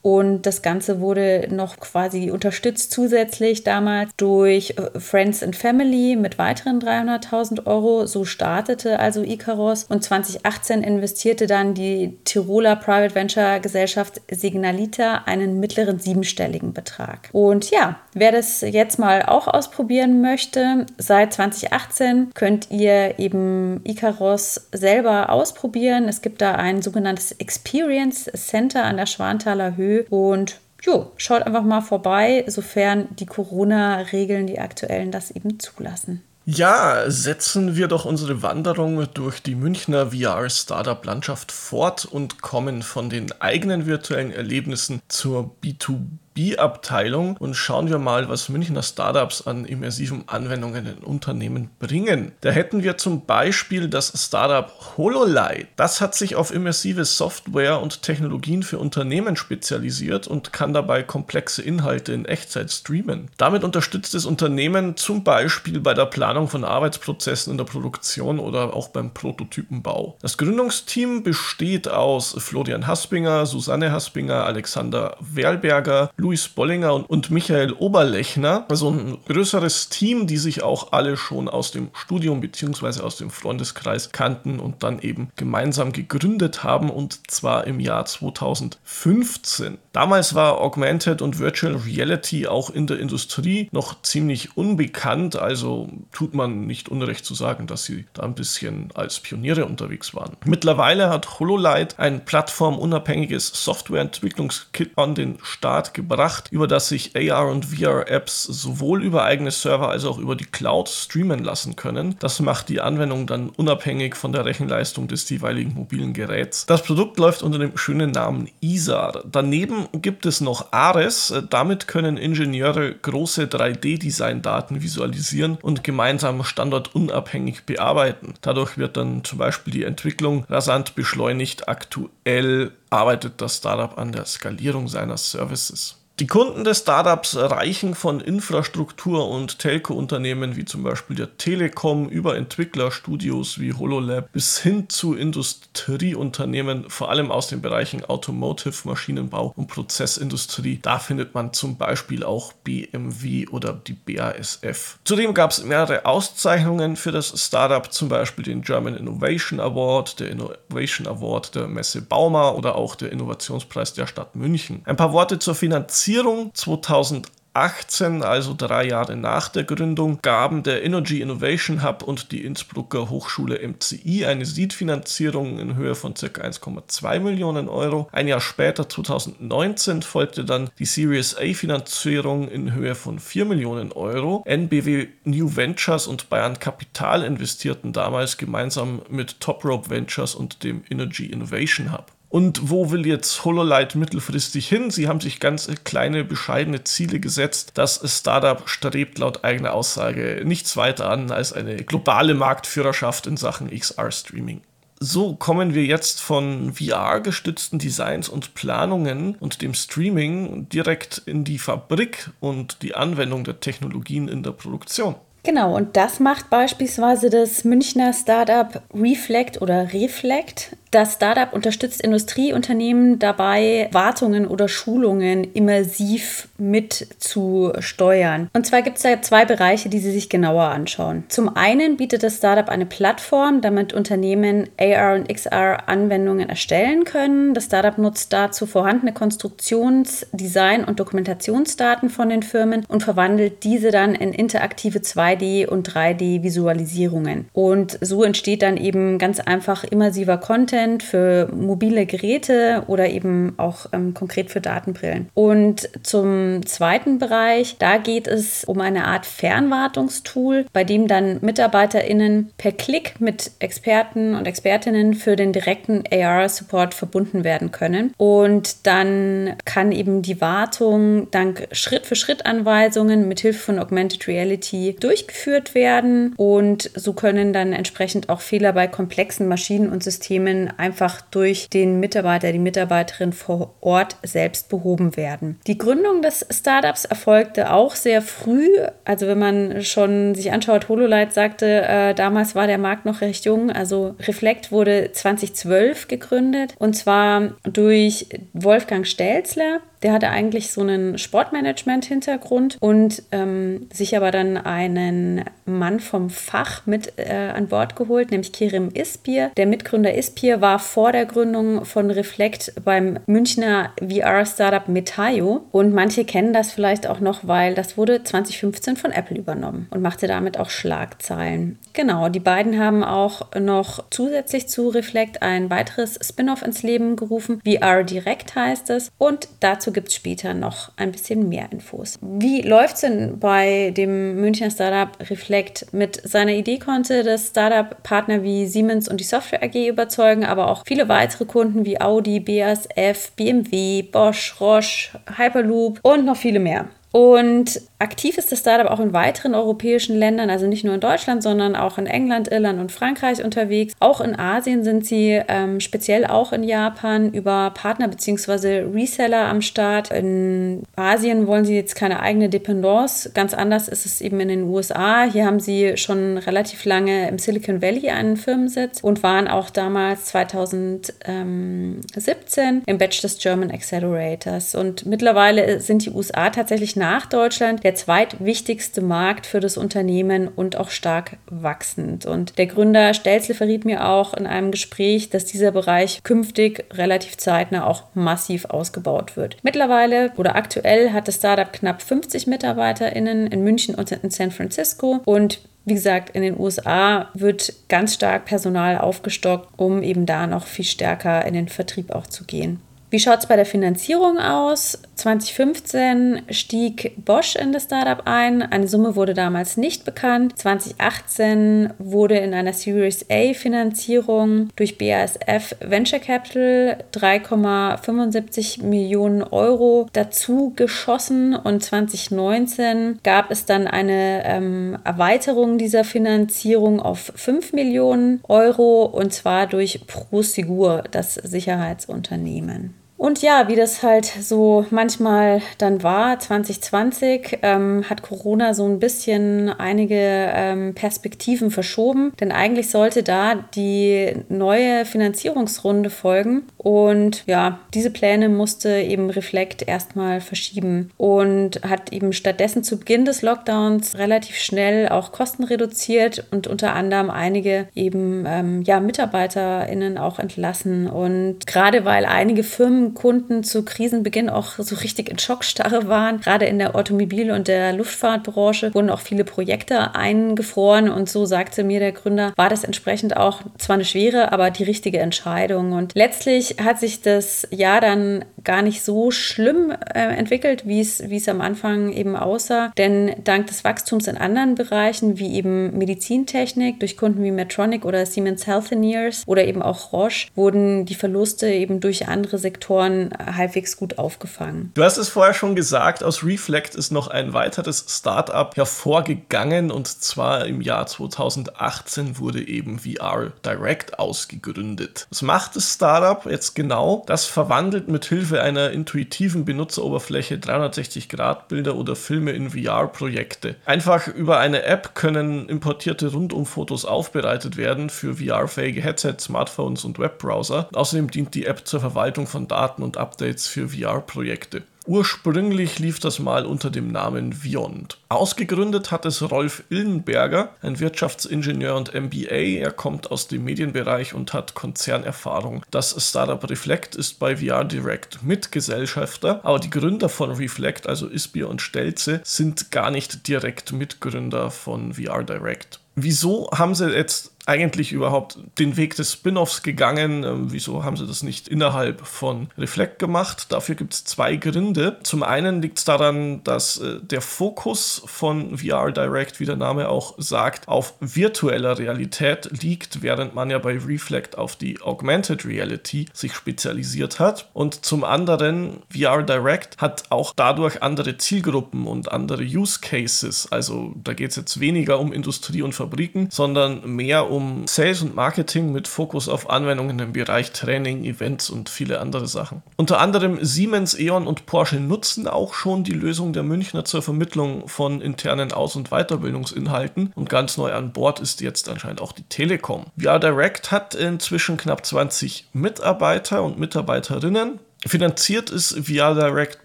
und 0.02 0.42
das 0.42 0.62
Ganze 0.62 1.00
wurde 1.00 1.48
noch 1.50 1.78
quasi 1.78 2.30
unterstützt 2.30 2.92
zusätzlich 2.92 3.64
damals 3.64 4.10
durch 4.16 4.74
Friends 4.98 5.42
and 5.42 5.56
Family 5.56 6.16
mit 6.16 6.38
weiteren 6.38 6.80
300.000 6.80 7.66
Euro. 7.66 8.06
So 8.06 8.24
startete 8.24 9.00
also 9.00 9.22
ICA 9.22 9.47
Icarus 9.48 9.84
und 9.84 10.04
2018 10.04 10.82
investierte 10.82 11.46
dann 11.46 11.72
die 11.72 12.18
Tiroler 12.24 12.76
Private 12.76 13.14
Venture 13.14 13.60
Gesellschaft 13.60 14.20
Signalita 14.30 15.22
einen 15.24 15.58
mittleren 15.58 15.98
siebenstelligen 15.98 16.74
Betrag. 16.74 17.30
Und 17.32 17.70
ja, 17.70 17.98
wer 18.12 18.30
das 18.30 18.60
jetzt 18.60 18.98
mal 18.98 19.22
auch 19.22 19.48
ausprobieren 19.48 20.20
möchte, 20.20 20.84
seit 20.98 21.32
2018 21.32 22.32
könnt 22.34 22.70
ihr 22.70 23.18
eben 23.18 23.80
Icarus 23.84 24.68
selber 24.72 25.30
ausprobieren. 25.30 26.08
Es 26.08 26.20
gibt 26.20 26.42
da 26.42 26.52
ein 26.56 26.82
sogenanntes 26.82 27.32
Experience 27.32 28.30
Center 28.34 28.84
an 28.84 28.98
der 28.98 29.06
Schwanthaler 29.06 29.76
Höhe 29.76 30.04
und 30.10 30.60
Jo, 30.82 31.10
schaut 31.16 31.42
einfach 31.42 31.64
mal 31.64 31.80
vorbei, 31.80 32.44
sofern 32.46 33.08
die 33.16 33.26
Corona-Regeln, 33.26 34.46
die 34.46 34.60
aktuellen, 34.60 35.10
das 35.10 35.32
eben 35.32 35.58
zulassen. 35.58 36.22
Ja, 36.50 37.10
setzen 37.10 37.76
wir 37.76 37.88
doch 37.88 38.06
unsere 38.06 38.40
Wanderung 38.40 39.06
durch 39.12 39.42
die 39.42 39.54
Münchner 39.54 40.12
VR-Startup-Landschaft 40.12 41.52
fort 41.52 42.06
und 42.06 42.40
kommen 42.40 42.80
von 42.80 43.10
den 43.10 43.30
eigenen 43.42 43.84
virtuellen 43.84 44.30
Erlebnissen 44.30 45.02
zur 45.08 45.54
B2B 45.62 46.06
B-Abteilung 46.38 47.36
und 47.36 47.54
schauen 47.54 47.90
wir 47.90 47.98
mal, 47.98 48.28
was 48.28 48.48
Münchner 48.48 48.84
Startups 48.84 49.44
an 49.48 49.64
immersiven 49.64 50.22
Anwendungen 50.28 50.86
in 50.86 50.98
Unternehmen 50.98 51.70
bringen. 51.80 52.30
Da 52.42 52.50
hätten 52.50 52.84
wir 52.84 52.96
zum 52.96 53.26
Beispiel 53.26 53.88
das 53.88 54.12
Startup 54.24 54.72
HoloLight. 54.96 55.66
Das 55.74 56.00
hat 56.00 56.14
sich 56.14 56.36
auf 56.36 56.54
immersive 56.54 57.04
Software 57.04 57.80
und 57.80 58.02
Technologien 58.02 58.62
für 58.62 58.78
Unternehmen 58.78 59.34
spezialisiert 59.34 60.28
und 60.28 60.52
kann 60.52 60.72
dabei 60.72 61.02
komplexe 61.02 61.60
Inhalte 61.60 62.12
in 62.12 62.24
Echtzeit 62.24 62.70
streamen. 62.70 63.30
Damit 63.36 63.64
unterstützt 63.64 64.14
das 64.14 64.24
Unternehmen 64.24 64.96
zum 64.96 65.24
Beispiel 65.24 65.80
bei 65.80 65.92
der 65.92 66.06
Planung 66.06 66.46
von 66.46 66.62
Arbeitsprozessen 66.62 67.50
in 67.50 67.58
der 67.58 67.64
Produktion 67.64 68.38
oder 68.38 68.74
auch 68.74 68.90
beim 68.90 69.12
Prototypenbau. 69.12 70.16
Das 70.22 70.38
Gründungsteam 70.38 71.24
besteht 71.24 71.88
aus 71.88 72.36
Florian 72.38 72.86
Haspinger, 72.86 73.44
Susanne 73.44 73.90
Haspinger, 73.90 74.44
Alexander 74.44 75.16
Werlberger, 75.18 76.12
Luis 76.28 76.46
Bollinger 76.50 77.08
und 77.08 77.30
Michael 77.30 77.72
Oberlechner. 77.72 78.66
Also 78.68 78.90
ein 78.90 79.16
größeres 79.26 79.88
Team, 79.88 80.26
die 80.26 80.36
sich 80.36 80.62
auch 80.62 80.92
alle 80.92 81.16
schon 81.16 81.48
aus 81.48 81.70
dem 81.70 81.88
Studium 81.94 82.42
bzw. 82.42 83.00
aus 83.00 83.16
dem 83.16 83.30
Freundeskreis 83.30 84.12
kannten 84.12 84.60
und 84.60 84.82
dann 84.82 84.98
eben 84.98 85.30
gemeinsam 85.36 85.90
gegründet 85.90 86.62
haben 86.62 86.90
und 86.90 87.30
zwar 87.30 87.66
im 87.66 87.80
Jahr 87.80 88.04
2015. 88.04 89.78
Damals 89.92 90.34
war 90.34 90.60
Augmented 90.60 91.22
und 91.22 91.38
Virtual 91.38 91.74
Reality 91.74 92.46
auch 92.46 92.68
in 92.68 92.86
der 92.86 92.98
Industrie 93.00 93.70
noch 93.72 94.02
ziemlich 94.02 94.54
unbekannt, 94.54 95.36
also 95.36 95.88
tut 96.12 96.34
man 96.34 96.66
nicht 96.66 96.90
unrecht 96.90 97.24
zu 97.24 97.34
sagen, 97.34 97.66
dass 97.66 97.84
sie 97.84 98.04
da 98.12 98.24
ein 98.24 98.34
bisschen 98.34 98.90
als 98.94 99.18
Pioniere 99.18 99.64
unterwegs 99.64 100.14
waren. 100.14 100.36
Mittlerweile 100.44 101.08
hat 101.08 101.40
HoloLight 101.40 101.98
ein 101.98 102.26
plattformunabhängiges 102.26 103.64
Softwareentwicklungskit 103.64 104.92
an 104.96 105.14
den 105.14 105.38
Start 105.42 105.94
gebracht, 105.94 106.17
über 106.50 106.66
das 106.66 106.88
sich 106.88 107.12
AR 107.16 107.48
und 107.48 107.66
VR-Apps 107.66 108.44
sowohl 108.44 109.02
über 109.02 109.24
eigene 109.24 109.50
Server 109.50 109.88
als 109.88 110.04
auch 110.04 110.18
über 110.18 110.36
die 110.36 110.44
Cloud 110.44 110.88
streamen 110.88 111.42
lassen 111.42 111.76
können. 111.76 112.16
Das 112.18 112.40
macht 112.40 112.68
die 112.68 112.80
Anwendung 112.80 113.26
dann 113.26 113.50
unabhängig 113.50 114.16
von 114.16 114.32
der 114.32 114.44
Rechenleistung 114.44 115.08
des 115.08 115.28
jeweiligen 115.30 115.74
mobilen 115.74 116.12
Geräts. 116.12 116.66
Das 116.66 116.82
Produkt 116.82 117.18
läuft 117.18 117.42
unter 117.42 117.58
dem 117.58 117.76
schönen 117.76 118.10
Namen 118.10 118.48
ISAR. 118.60 119.22
Daneben 119.30 119.88
gibt 119.92 120.26
es 120.26 120.40
noch 120.40 120.72
Ares. 120.72 121.32
Damit 121.50 121.88
können 121.88 122.16
Ingenieure 122.16 122.94
große 122.94 123.44
3D-Design-Daten 123.44 124.82
visualisieren 124.82 125.58
und 125.62 125.84
gemeinsam 125.84 126.42
standortunabhängig 126.44 127.64
bearbeiten. 127.64 128.34
Dadurch 128.40 128.76
wird 128.76 128.96
dann 128.96 129.24
zum 129.24 129.38
Beispiel 129.38 129.72
die 129.72 129.84
Entwicklung 129.84 130.44
rasant 130.48 130.94
beschleunigt. 130.94 131.68
Aktuell 131.68 132.72
arbeitet 132.90 133.40
das 133.40 133.58
Startup 133.58 133.96
an 133.98 134.12
der 134.12 134.24
Skalierung 134.24 134.88
seiner 134.88 135.16
Services. 135.16 135.96
Die 136.20 136.26
Kunden 136.26 136.64
des 136.64 136.80
Startups 136.80 137.36
reichen 137.36 137.94
von 137.94 138.18
Infrastruktur- 138.18 139.28
und 139.28 139.60
Telco-Unternehmen 139.60 140.56
wie 140.56 140.64
zum 140.64 140.82
Beispiel 140.82 141.14
der 141.14 141.36
Telekom 141.38 142.08
über 142.08 142.36
Entwicklerstudios 142.36 143.60
wie 143.60 143.72
HoloLab 143.72 144.32
bis 144.32 144.58
hin 144.58 144.88
zu 144.88 145.14
Industrieunternehmen, 145.14 146.90
vor 146.90 147.10
allem 147.10 147.30
aus 147.30 147.46
den 147.46 147.62
Bereichen 147.62 148.04
Automotive, 148.04 148.74
Maschinenbau 148.82 149.52
und 149.54 149.68
Prozessindustrie. 149.68 150.80
Da 150.82 150.98
findet 150.98 151.36
man 151.36 151.52
zum 151.52 151.76
Beispiel 151.76 152.24
auch 152.24 152.52
BMW 152.52 153.46
oder 153.46 153.72
die 153.72 153.92
BASF. 153.92 154.98
Zudem 155.04 155.34
gab 155.34 155.52
es 155.52 155.62
mehrere 155.62 156.04
Auszeichnungen 156.04 156.96
für 156.96 157.12
das 157.12 157.32
Startup, 157.40 157.92
zum 157.92 158.08
Beispiel 158.08 158.44
den 158.44 158.62
German 158.62 158.96
Innovation 158.96 159.60
Award, 159.60 160.18
der 160.18 160.30
Innovation 160.30 161.06
Award 161.06 161.54
der 161.54 161.68
Messe 161.68 162.02
Bauma 162.02 162.50
oder 162.50 162.74
auch 162.74 162.96
der 162.96 163.12
Innovationspreis 163.12 163.94
der 163.94 164.08
Stadt 164.08 164.34
München. 164.34 164.82
Ein 164.84 164.96
paar 164.96 165.12
Worte 165.12 165.38
zur 165.38 165.54
Finanzierung. 165.54 166.07
Finanzierung 166.08 166.54
2018, 166.54 168.22
also 168.22 168.54
drei 168.56 168.86
Jahre 168.86 169.14
nach 169.14 169.50
der 169.50 169.64
Gründung, 169.64 170.20
gaben 170.22 170.62
der 170.62 170.82
Energy 170.82 171.20
Innovation 171.20 171.84
Hub 171.84 172.02
und 172.02 172.32
die 172.32 172.46
Innsbrucker 172.46 173.10
Hochschule 173.10 173.60
MCI 173.68 174.24
eine 174.24 174.46
Seed-Finanzierung 174.46 175.58
in 175.58 175.76
Höhe 175.76 175.94
von 175.94 176.14
ca. 176.14 176.26
1,2 176.26 177.20
Millionen 177.20 177.68
Euro. 177.68 178.08
Ein 178.10 178.26
Jahr 178.26 178.40
später, 178.40 178.88
2019, 178.88 180.00
folgte 180.00 180.46
dann 180.46 180.70
die 180.78 180.86
Series 180.86 181.36
A-Finanzierung 181.36 182.48
in 182.48 182.72
Höhe 182.72 182.94
von 182.94 183.18
4 183.18 183.44
Millionen 183.44 183.92
Euro. 183.92 184.42
NBW 184.46 185.08
New 185.24 185.56
Ventures 185.56 186.06
und 186.06 186.30
Bayern 186.30 186.58
Capital 186.58 187.22
investierten 187.22 187.92
damals 187.92 188.38
gemeinsam 188.38 189.02
mit 189.10 189.40
Top 189.40 189.62
Rope 189.62 189.90
Ventures 189.90 190.34
und 190.34 190.64
dem 190.64 190.84
Energy 190.88 191.26
Innovation 191.26 191.92
Hub. 191.92 192.12
Und 192.30 192.68
wo 192.68 192.90
will 192.90 193.06
jetzt 193.06 193.44
HoloLight 193.44 193.94
mittelfristig 193.94 194.68
hin? 194.68 194.90
Sie 194.90 195.08
haben 195.08 195.20
sich 195.20 195.40
ganz 195.40 195.70
kleine, 195.84 196.24
bescheidene 196.24 196.84
Ziele 196.84 197.20
gesetzt. 197.20 197.72
Das 197.74 198.00
Startup 198.04 198.68
strebt 198.68 199.18
laut 199.18 199.44
eigener 199.44 199.72
Aussage 199.72 200.42
nichts 200.44 200.76
weiter 200.76 201.08
an 201.10 201.30
als 201.30 201.54
eine 201.54 201.76
globale 201.76 202.34
Marktführerschaft 202.34 203.26
in 203.26 203.38
Sachen 203.38 203.70
XR-Streaming. 203.70 204.60
So 205.00 205.36
kommen 205.36 205.74
wir 205.74 205.84
jetzt 205.84 206.20
von 206.20 206.74
VR-gestützten 206.74 207.78
Designs 207.78 208.28
und 208.28 208.54
Planungen 208.54 209.36
und 209.36 209.62
dem 209.62 209.72
Streaming 209.72 210.68
direkt 210.68 211.22
in 211.24 211.44
die 211.44 211.58
Fabrik 211.58 212.30
und 212.40 212.82
die 212.82 212.96
Anwendung 212.96 213.44
der 213.44 213.60
Technologien 213.60 214.26
in 214.26 214.42
der 214.42 214.50
Produktion. 214.50 215.14
Genau, 215.44 215.74
und 215.74 215.96
das 215.96 216.20
macht 216.20 216.50
beispielsweise 216.50 217.30
das 217.30 217.64
Münchner 217.64 218.12
Startup 218.12 218.82
Reflect 218.92 219.62
oder 219.62 219.92
Reflect. 219.92 220.76
Das 220.90 221.14
Startup 221.14 221.52
unterstützt 221.52 222.00
Industrieunternehmen 222.00 223.18
dabei, 223.18 223.88
Wartungen 223.92 224.46
oder 224.46 224.68
Schulungen 224.68 225.44
immersiv 225.52 226.48
mit 226.56 227.06
zu 227.18 227.72
steuern. 227.78 228.48
Und 228.54 228.66
zwar 228.66 228.80
gibt 228.80 228.96
es 228.96 229.02
da 229.02 229.20
zwei 229.20 229.44
Bereiche, 229.44 229.90
die 229.90 229.98
Sie 229.98 230.12
sich 230.12 230.30
genauer 230.30 230.64
anschauen. 230.64 231.24
Zum 231.28 231.54
einen 231.56 231.98
bietet 231.98 232.22
das 232.22 232.38
Startup 232.38 232.70
eine 232.70 232.86
Plattform, 232.86 233.60
damit 233.60 233.92
Unternehmen 233.92 234.70
AR 234.80 235.14
und 235.16 235.28
XR 235.28 235.88
Anwendungen 235.88 236.48
erstellen 236.48 237.04
können. 237.04 237.52
Das 237.52 237.66
Startup 237.66 237.98
nutzt 237.98 238.32
dazu 238.32 238.64
vorhandene 238.64 239.12
Konstruktions-, 239.12 240.26
Design- 240.32 240.84
und 240.84 241.00
Dokumentationsdaten 241.00 242.08
von 242.08 242.30
den 242.30 242.42
Firmen 242.42 242.86
und 242.88 243.02
verwandelt 243.02 243.62
diese 243.62 243.90
dann 243.90 244.14
in 244.14 244.32
interaktive 244.32 245.00
2D- 245.00 245.66
und 245.66 245.86
3D-Visualisierungen. 245.92 247.48
Und 247.52 247.98
so 248.00 248.24
entsteht 248.24 248.62
dann 248.62 248.78
eben 248.78 249.18
ganz 249.18 249.38
einfach 249.38 249.84
immersiver 249.84 250.38
Content 250.38 250.77
Content 250.78 251.02
für 251.02 251.48
mobile 251.52 252.06
Geräte 252.06 252.84
oder 252.86 253.08
eben 253.08 253.54
auch 253.56 253.86
ähm, 253.92 254.14
konkret 254.14 254.50
für 254.50 254.60
Datenbrillen. 254.60 255.28
Und 255.34 255.88
zum 256.02 256.64
zweiten 256.66 257.18
Bereich, 257.18 257.76
da 257.78 257.98
geht 257.98 258.28
es 258.28 258.64
um 258.64 258.80
eine 258.80 259.06
Art 259.06 259.26
Fernwartungstool, 259.26 260.66
bei 260.72 260.84
dem 260.84 261.08
dann 261.08 261.38
MitarbeiterInnen 261.40 262.52
per 262.58 262.72
Klick 262.72 263.20
mit 263.20 263.50
Experten 263.58 264.34
und 264.36 264.46
Expertinnen 264.46 265.14
für 265.14 265.34
den 265.34 265.52
direkten 265.52 266.04
AR-Support 266.12 266.94
verbunden 266.94 267.42
werden 267.42 267.72
können. 267.72 268.14
Und 268.16 268.86
dann 268.86 269.56
kann 269.64 269.90
eben 269.90 270.22
die 270.22 270.40
Wartung 270.40 271.28
dank 271.32 271.66
Schritt-für-Schritt-Anweisungen 271.72 273.26
mit 273.26 273.40
Hilfe 273.40 273.58
von 273.58 273.78
Augmented 273.80 274.28
Reality 274.28 274.96
durchgeführt 275.00 275.74
werden. 275.74 276.34
Und 276.36 276.90
so 276.94 277.14
können 277.14 277.52
dann 277.52 277.72
entsprechend 277.72 278.28
auch 278.28 278.40
Fehler 278.40 278.72
bei 278.72 278.86
komplexen 278.86 279.48
Maschinen 279.48 279.90
und 279.90 280.04
Systemen 280.04 280.67
einfach 280.76 281.20
durch 281.20 281.68
den 281.68 282.00
Mitarbeiter, 282.00 282.52
die 282.52 282.58
Mitarbeiterin 282.58 283.32
vor 283.32 283.74
Ort 283.80 284.16
selbst 284.22 284.68
behoben 284.68 285.16
werden. 285.16 285.58
Die 285.66 285.78
Gründung 285.78 286.22
des 286.22 286.46
Startups 286.50 287.04
erfolgte 287.04 287.72
auch 287.72 287.94
sehr 287.94 288.22
früh. 288.22 288.68
Also 289.04 289.26
wenn 289.26 289.38
man 289.38 289.82
schon 289.82 290.34
sich 290.34 290.52
anschaut, 290.52 290.88
HoloLight 290.88 291.32
sagte, 291.32 291.82
äh, 291.82 292.14
damals 292.14 292.54
war 292.54 292.66
der 292.66 292.78
Markt 292.78 293.04
noch 293.04 293.20
recht 293.20 293.44
jung. 293.44 293.70
Also 293.70 294.14
Reflect 294.20 294.72
wurde 294.72 295.10
2012 295.12 296.08
gegründet 296.08 296.74
und 296.78 296.94
zwar 296.94 297.52
durch 297.62 298.26
Wolfgang 298.52 299.06
Stelzler. 299.06 299.80
Der 300.02 300.12
hatte 300.12 300.28
eigentlich 300.28 300.70
so 300.70 300.80
einen 300.80 301.18
Sportmanagement-Hintergrund 301.18 302.76
und 302.80 303.22
ähm, 303.32 303.88
sich 303.92 304.16
aber 304.16 304.30
dann 304.30 304.56
einen 304.56 305.44
Mann 305.66 306.00
vom 306.00 306.30
Fach 306.30 306.86
mit 306.86 307.12
äh, 307.16 307.52
an 307.54 307.68
Bord 307.68 307.96
geholt, 307.96 308.30
nämlich 308.30 308.52
Kerim 308.52 308.90
Ispir. 308.94 309.50
Der 309.56 309.66
Mitgründer 309.66 310.16
Ispir 310.16 310.60
war 310.60 310.78
vor 310.78 311.12
der 311.12 311.26
Gründung 311.26 311.84
von 311.84 312.10
Reflect 312.10 312.72
beim 312.84 313.18
Münchner 313.26 313.92
VR-Startup 314.00 314.88
Metaio 314.88 315.66
und 315.72 315.92
manche 315.92 316.24
kennen 316.24 316.52
das 316.52 316.72
vielleicht 316.72 317.06
auch 317.06 317.20
noch, 317.20 317.46
weil 317.46 317.74
das 317.74 317.96
wurde 317.96 318.22
2015 318.22 318.96
von 318.96 319.10
Apple 319.10 319.36
übernommen 319.36 319.88
und 319.90 320.02
machte 320.02 320.26
damit 320.26 320.58
auch 320.58 320.70
Schlagzeilen. 320.70 321.78
Genau, 321.92 322.28
die 322.28 322.40
beiden 322.40 322.78
haben 322.78 323.02
auch 323.02 323.48
noch 323.58 324.04
zusätzlich 324.10 324.68
zu 324.68 324.88
Reflect 324.88 325.42
ein 325.42 325.70
weiteres 325.70 326.18
Spin-off 326.22 326.62
ins 326.62 326.82
Leben 326.82 327.16
gerufen. 327.16 327.60
VR 327.64 328.04
Direct 328.04 328.54
heißt 328.54 328.90
es 328.90 329.10
und 329.18 329.48
dazu 329.60 329.87
Dazu 329.88 329.94
gibt 329.94 330.08
es 330.08 330.16
später 330.16 330.52
noch 330.52 330.92
ein 330.98 331.12
bisschen 331.12 331.48
mehr 331.48 331.72
Infos. 331.72 332.18
Wie 332.20 332.60
läuft 332.60 332.96
es 332.96 333.00
denn 333.00 333.38
bei 333.38 333.90
dem 333.96 334.38
Münchner 334.38 334.70
Startup 334.70 335.18
Reflect? 335.30 335.94
Mit 335.94 336.20
seiner 336.28 336.52
Idee 336.52 336.78
konnte 336.78 337.22
das 337.22 337.46
Startup 337.46 338.02
Partner 338.02 338.42
wie 338.42 338.66
Siemens 338.66 339.08
und 339.08 339.18
die 339.18 339.24
Software 339.24 339.62
AG 339.62 339.88
überzeugen, 339.88 340.44
aber 340.44 340.68
auch 340.68 340.82
viele 340.86 341.08
weitere 341.08 341.46
Kunden 341.46 341.86
wie 341.86 342.02
Audi, 342.02 342.38
BASF, 342.38 343.32
BMW, 343.34 344.02
Bosch, 344.02 344.60
Roche, 344.60 345.18
Hyperloop 345.38 346.00
und 346.02 346.26
noch 346.26 346.36
viele 346.36 346.58
mehr. 346.58 346.90
Und 347.10 347.80
aktiv 347.98 348.36
ist 348.36 348.52
das 348.52 348.58
Startup 348.60 348.90
auch 348.90 349.00
in 349.00 349.14
weiteren 349.14 349.54
europäischen 349.54 350.16
Ländern, 350.16 350.50
also 350.50 350.66
nicht 350.66 350.84
nur 350.84 350.94
in 350.94 351.00
Deutschland, 351.00 351.42
sondern 351.42 351.74
auch 351.74 351.96
in 351.98 352.06
England, 352.06 352.48
Irland 352.48 352.78
und 352.80 352.92
Frankreich 352.92 353.42
unterwegs. 353.42 353.94
Auch 353.98 354.20
in 354.20 354.38
Asien 354.38 354.84
sind 354.84 355.06
sie 355.06 355.40
ähm, 355.48 355.80
speziell 355.80 356.26
auch 356.26 356.52
in 356.52 356.64
Japan 356.64 357.32
über 357.32 357.70
Partner 357.70 358.08
bzw. 358.08 358.80
Reseller 358.92 359.46
am 359.46 359.62
Start. 359.62 360.10
In 360.10 360.82
Asien 360.96 361.46
wollen 361.46 361.64
sie 361.64 361.74
jetzt 361.74 361.96
keine 361.96 362.20
eigene 362.20 362.50
Dependance. 362.50 363.30
Ganz 363.32 363.54
anders 363.54 363.88
ist 363.88 364.04
es 364.04 364.20
eben 364.20 364.38
in 364.40 364.48
den 364.48 364.64
USA. 364.64 365.24
Hier 365.24 365.46
haben 365.46 365.60
sie 365.60 365.96
schon 365.96 366.36
relativ 366.36 366.84
lange 366.84 367.26
im 367.28 367.38
Silicon 367.38 367.80
Valley 367.80 368.10
einen 368.10 368.36
Firmensitz 368.36 369.00
und 369.00 369.22
waren 369.22 369.48
auch 369.48 369.70
damals 369.70 370.26
2017 370.26 372.82
im 372.84 372.98
Batch 372.98 373.22
des 373.22 373.38
German 373.38 373.70
Accelerators. 373.70 374.74
Und 374.74 375.06
mittlerweile 375.06 375.80
sind 375.80 376.04
die 376.04 376.10
USA 376.10 376.50
tatsächlich 376.50 376.97
nach 376.98 377.26
Deutschland 377.26 377.84
der 377.84 377.94
zweitwichtigste 377.94 379.00
Markt 379.00 379.46
für 379.46 379.60
das 379.60 379.76
Unternehmen 379.76 380.48
und 380.48 380.76
auch 380.76 380.90
stark 380.90 381.38
wachsend. 381.46 382.26
Und 382.26 382.58
der 382.58 382.66
Gründer 382.66 383.14
Stelzle 383.14 383.54
verriet 383.54 383.84
mir 383.84 384.06
auch 384.06 384.34
in 384.34 384.46
einem 384.46 384.70
Gespräch, 384.70 385.30
dass 385.30 385.46
dieser 385.46 385.72
Bereich 385.72 386.22
künftig 386.22 386.84
relativ 386.92 387.36
zeitnah 387.36 387.86
auch 387.86 388.04
massiv 388.14 388.66
ausgebaut 388.66 389.36
wird. 389.36 389.56
Mittlerweile 389.62 390.32
oder 390.36 390.56
aktuell 390.56 391.12
hat 391.12 391.28
das 391.28 391.36
Startup 391.36 391.72
knapp 391.72 392.02
50 392.02 392.46
MitarbeiterInnen 392.46 393.46
in 393.46 393.64
München 393.64 393.94
und 393.94 394.12
in 394.12 394.30
San 394.30 394.50
Francisco 394.50 395.20
und 395.24 395.60
wie 395.88 395.94
gesagt, 395.94 396.36
in 396.36 396.42
den 396.42 396.60
USA 396.60 397.30
wird 397.32 397.72
ganz 397.88 398.12
stark 398.12 398.44
Personal 398.44 398.98
aufgestockt, 398.98 399.68
um 399.78 400.02
eben 400.02 400.26
da 400.26 400.46
noch 400.46 400.66
viel 400.66 400.84
stärker 400.84 401.46
in 401.46 401.54
den 401.54 401.68
Vertrieb 401.68 402.10
auch 402.10 402.26
zu 402.26 402.44
gehen. 402.44 402.80
Wie 403.10 403.20
schaut 403.20 403.38
es 403.38 403.46
bei 403.46 403.56
der 403.56 403.64
Finanzierung 403.64 404.38
aus? 404.38 405.00
2015 405.14 406.42
stieg 406.50 407.14
Bosch 407.24 407.56
in 407.56 407.72
das 407.72 407.84
Startup 407.84 408.22
ein. 408.26 408.60
Eine 408.60 408.86
Summe 408.86 409.16
wurde 409.16 409.32
damals 409.32 409.78
nicht 409.78 410.04
bekannt. 410.04 410.58
2018 410.58 411.94
wurde 411.98 412.36
in 412.36 412.52
einer 412.52 412.74
Series 412.74 413.24
A 413.30 413.54
Finanzierung 413.54 414.68
durch 414.76 414.98
BASF 414.98 415.74
Venture 415.80 416.18
Capital 416.18 416.98
3,75 417.14 418.84
Millionen 418.84 419.42
Euro 419.42 420.08
dazu 420.12 420.74
geschossen 420.76 421.56
und 421.56 421.82
2019 421.82 423.20
gab 423.24 423.50
es 423.50 423.64
dann 423.64 423.86
eine 423.86 424.42
ähm, 424.44 424.98
Erweiterung 425.04 425.78
dieser 425.78 426.04
Finanzierung 426.04 427.00
auf 427.00 427.32
5 427.34 427.72
Millionen 427.72 428.40
Euro 428.48 429.06
und 429.06 429.32
zwar 429.32 429.66
durch 429.66 430.06
Prosegur, 430.06 431.04
das 431.10 431.34
Sicherheitsunternehmen. 431.34 432.97
Und 433.18 433.42
ja, 433.42 433.66
wie 433.66 433.74
das 433.74 434.04
halt 434.04 434.26
so 434.26 434.86
manchmal 434.90 435.60
dann 435.78 436.04
war, 436.04 436.38
2020 436.38 437.58
ähm, 437.62 438.04
hat 438.08 438.22
Corona 438.22 438.74
so 438.74 438.86
ein 438.86 439.00
bisschen 439.00 439.68
einige 439.70 440.14
ähm, 440.54 440.94
Perspektiven 440.94 441.72
verschoben, 441.72 442.32
denn 442.38 442.52
eigentlich 442.52 442.90
sollte 442.90 443.24
da 443.24 443.56
die 443.74 444.34
neue 444.48 445.04
Finanzierungsrunde 445.04 446.10
folgen. 446.10 446.62
Und 446.76 447.42
ja, 447.46 447.80
diese 447.92 448.10
Pläne 448.10 448.48
musste 448.48 448.90
eben 449.00 449.30
Reflect 449.30 449.82
erstmal 449.86 450.40
verschieben 450.40 451.10
und 451.16 451.82
hat 451.82 452.12
eben 452.12 452.32
stattdessen 452.32 452.84
zu 452.84 453.00
Beginn 453.00 453.24
des 453.24 453.42
Lockdowns 453.42 454.16
relativ 454.16 454.54
schnell 454.54 455.08
auch 455.08 455.32
Kosten 455.32 455.64
reduziert 455.64 456.46
und 456.52 456.68
unter 456.68 456.94
anderem 456.94 457.30
einige 457.30 457.88
eben 457.96 458.44
ähm, 458.46 458.82
ja, 458.82 459.00
MitarbeiterInnen 459.00 460.18
auch 460.18 460.38
entlassen. 460.38 461.08
Und 461.08 461.66
gerade 461.66 462.04
weil 462.04 462.24
einige 462.24 462.62
Firmen 462.62 463.07
Kunden 463.14 463.64
zu 463.64 463.84
Krisenbeginn 463.84 464.48
auch 464.48 464.72
so 464.78 464.96
richtig 464.96 465.30
in 465.30 465.38
Schockstarre 465.38 466.08
waren. 466.08 466.40
Gerade 466.40 466.66
in 466.66 466.78
der 466.78 466.94
Automobil- 466.94 467.50
und 467.50 467.68
der 467.68 467.92
Luftfahrtbranche 467.92 468.94
wurden 468.94 469.10
auch 469.10 469.20
viele 469.20 469.44
Projekte 469.44 470.14
eingefroren 470.14 471.08
und 471.08 471.28
so 471.28 471.46
sagte 471.46 471.84
mir 471.84 472.00
der 472.00 472.12
Gründer, 472.12 472.52
war 472.56 472.68
das 472.68 472.84
entsprechend 472.84 473.36
auch 473.36 473.62
zwar 473.78 473.94
eine 473.94 474.04
schwere, 474.04 474.52
aber 474.52 474.70
die 474.70 474.84
richtige 474.84 475.18
Entscheidung. 475.18 475.92
Und 475.92 476.12
letztlich 476.14 476.76
hat 476.82 476.98
sich 477.00 477.22
das 477.22 477.66
Jahr 477.70 478.00
dann 478.00 478.44
gar 478.68 478.82
nicht 478.82 479.02
so 479.02 479.30
schlimm 479.30 479.90
äh, 479.90 480.18
entwickelt, 480.18 480.86
wie 480.86 481.00
es, 481.00 481.48
am 481.48 481.62
Anfang 481.62 482.12
eben 482.12 482.36
aussah. 482.36 482.92
Denn 482.98 483.34
dank 483.42 483.68
des 483.68 483.82
Wachstums 483.82 484.26
in 484.26 484.36
anderen 484.36 484.74
Bereichen, 484.74 485.38
wie 485.38 485.54
eben 485.54 485.96
Medizintechnik, 485.96 487.00
durch 487.00 487.16
Kunden 487.16 487.42
wie 487.42 487.50
Medtronic 487.50 488.04
oder 488.04 488.26
Siemens 488.26 488.66
Healthineers 488.66 489.44
oder 489.46 489.64
eben 489.64 489.80
auch 489.80 490.12
Roche, 490.12 490.48
wurden 490.54 491.06
die 491.06 491.14
Verluste 491.14 491.66
eben 491.70 492.00
durch 492.00 492.28
andere 492.28 492.58
Sektoren 492.58 493.30
halbwegs 493.38 493.96
gut 493.96 494.18
aufgefangen. 494.18 494.90
Du 494.92 495.02
hast 495.02 495.16
es 495.16 495.30
vorher 495.30 495.54
schon 495.54 495.74
gesagt, 495.74 496.22
aus 496.22 496.44
Reflect 496.44 496.94
ist 496.94 497.10
noch 497.10 497.28
ein 497.28 497.54
weiteres 497.54 498.04
Startup 498.06 498.76
hervorgegangen 498.76 499.90
und 499.90 500.08
zwar 500.08 500.66
im 500.66 500.82
Jahr 500.82 501.06
2018 501.06 502.38
wurde 502.38 502.68
eben 502.68 502.98
VR 502.98 503.50
Direct 503.64 504.18
ausgegründet. 504.18 505.26
Was 505.30 505.40
macht 505.40 505.76
das 505.76 505.94
Startup 505.94 506.44
jetzt 506.44 506.74
genau? 506.74 507.22
Das 507.24 507.46
verwandelt 507.46 508.08
mit 508.08 508.26
Hilfe 508.26 508.57
einer 508.58 508.90
intuitiven 508.90 509.64
Benutzeroberfläche 509.64 510.56
360-Grad-Bilder 510.56 511.96
oder 511.96 512.16
Filme 512.16 512.52
in 512.52 512.70
VR-Projekte. 512.70 513.76
Einfach 513.84 514.28
über 514.28 514.58
eine 514.58 514.84
App 514.84 515.14
können 515.14 515.68
importierte 515.68 516.32
Rundumfotos 516.32 517.04
aufbereitet 517.04 517.76
werden 517.76 518.10
für 518.10 518.34
VR-fähige 518.36 519.02
Headsets, 519.02 519.44
Smartphones 519.44 520.04
und 520.04 520.18
Webbrowser. 520.18 520.88
Außerdem 520.92 521.30
dient 521.30 521.54
die 521.54 521.66
App 521.66 521.86
zur 521.86 522.00
Verwaltung 522.00 522.46
von 522.46 522.68
Daten 522.68 523.02
und 523.02 523.16
Updates 523.16 523.66
für 523.66 523.88
VR-Projekte. 523.88 524.82
Ursprünglich 525.08 525.98
lief 525.98 526.20
das 526.20 526.38
mal 526.38 526.66
unter 526.66 526.90
dem 526.90 527.10
Namen 527.10 527.64
Viond. 527.64 528.18
Ausgegründet 528.28 529.10
hat 529.10 529.24
es 529.24 529.40
Rolf 529.50 529.82
Illenberger, 529.88 530.74
ein 530.82 531.00
Wirtschaftsingenieur 531.00 531.96
und 531.96 532.12
MBA. 532.12 532.78
Er 532.78 532.90
kommt 532.90 533.30
aus 533.30 533.48
dem 533.48 533.64
Medienbereich 533.64 534.34
und 534.34 534.52
hat 534.52 534.74
Konzernerfahrung. 534.74 535.82
Das 535.90 536.14
Startup 536.28 536.62
Reflect 536.68 537.16
ist 537.16 537.38
bei 537.38 537.56
VR 537.56 537.86
Direct 537.86 538.42
Mitgesellschafter, 538.42 539.64
aber 539.64 539.78
die 539.78 539.88
Gründer 539.88 540.28
von 540.28 540.50
Reflect, 540.50 541.06
also 541.06 541.26
Isbier 541.26 541.70
und 541.70 541.80
Stelze, 541.80 542.42
sind 542.44 542.90
gar 542.90 543.10
nicht 543.10 543.48
direkt 543.48 543.92
Mitgründer 543.92 544.70
von 544.70 545.14
VR 545.14 545.42
Direct. 545.42 546.00
Wieso 546.16 546.68
haben 546.72 546.94
sie 546.94 547.08
jetzt 547.10 547.52
eigentlich 547.68 548.12
überhaupt 548.12 548.58
den 548.78 548.96
Weg 548.96 549.14
des 549.14 549.34
Spin-offs 549.34 549.82
gegangen? 549.82 550.42
Ähm, 550.42 550.72
wieso 550.72 551.04
haben 551.04 551.16
sie 551.16 551.26
das 551.26 551.42
nicht 551.42 551.68
innerhalb 551.68 552.26
von 552.26 552.68
Reflect 552.78 553.18
gemacht? 553.18 553.70
Dafür 553.70 553.94
gibt 553.94 554.14
es 554.14 554.24
zwei 554.24 554.56
Gründe. 554.56 555.18
Zum 555.22 555.42
einen 555.42 555.82
liegt 555.82 555.98
es 555.98 556.04
daran, 556.04 556.64
dass 556.64 556.98
äh, 556.98 557.20
der 557.20 557.42
Fokus 557.42 558.22
von 558.24 558.78
VR 558.78 559.12
Direct, 559.12 559.60
wie 559.60 559.66
der 559.66 559.76
Name 559.76 560.08
auch 560.08 560.34
sagt, 560.38 560.88
auf 560.88 561.14
virtueller 561.20 561.98
Realität 561.98 562.70
liegt, 562.82 563.22
während 563.22 563.54
man 563.54 563.68
ja 563.68 563.78
bei 563.78 563.98
Reflect 563.98 564.56
auf 564.56 564.76
die 564.76 565.00
Augmented 565.02 565.66
Reality 565.66 566.26
sich 566.32 566.54
spezialisiert 566.54 567.38
hat. 567.38 567.68
Und 567.74 568.06
zum 568.06 568.24
anderen, 568.24 569.02
VR 569.12 569.42
Direct 569.42 569.98
hat 569.98 570.24
auch 570.30 570.54
dadurch 570.56 571.02
andere 571.02 571.36
Zielgruppen 571.36 572.06
und 572.06 572.32
andere 572.32 572.62
Use 572.62 573.00
Cases. 573.00 573.70
Also 573.70 574.14
da 574.24 574.32
geht 574.32 574.50
es 574.50 574.56
jetzt 574.56 574.80
weniger 574.80 575.20
um 575.20 575.34
Industrie 575.34 575.82
und 575.82 575.92
Fabriken, 575.92 576.48
sondern 576.50 577.06
mehr 577.14 577.50
um 577.50 577.57
um 577.58 577.88
Sales 577.88 578.22
und 578.22 578.36
Marketing 578.36 578.92
mit 578.92 579.08
Fokus 579.08 579.48
auf 579.48 579.68
Anwendungen 579.68 580.20
im 580.20 580.32
Bereich 580.32 580.70
Training, 580.70 581.24
Events 581.24 581.70
und 581.70 581.88
viele 581.88 582.20
andere 582.20 582.46
Sachen. 582.46 582.84
Unter 582.96 583.18
anderem 583.18 583.58
Siemens, 583.64 584.16
E.ON 584.16 584.46
und 584.46 584.66
Porsche 584.66 585.00
nutzen 585.00 585.48
auch 585.48 585.74
schon 585.74 586.04
die 586.04 586.12
Lösung 586.12 586.52
der 586.52 586.62
Münchner 586.62 587.04
zur 587.04 587.20
Vermittlung 587.20 587.88
von 587.88 588.20
internen 588.20 588.72
Aus- 588.72 588.94
und 588.94 589.10
Weiterbildungsinhalten 589.10 590.32
und 590.36 590.48
ganz 590.48 590.76
neu 590.76 590.92
an 590.92 591.12
Bord 591.12 591.40
ist 591.40 591.60
jetzt 591.60 591.88
anscheinend 591.88 592.20
auch 592.20 592.30
die 592.30 592.44
Telekom. 592.44 593.06
VR 593.20 593.40
Direct 593.40 593.90
hat 593.90 594.14
inzwischen 594.14 594.76
knapp 594.76 595.04
20 595.04 595.70
Mitarbeiter 595.72 596.62
und 596.62 596.78
Mitarbeiterinnen 596.78 597.80
Finanziert 598.06 598.70
ist 598.70 598.96
VR 598.96 599.34
Direct 599.34 599.84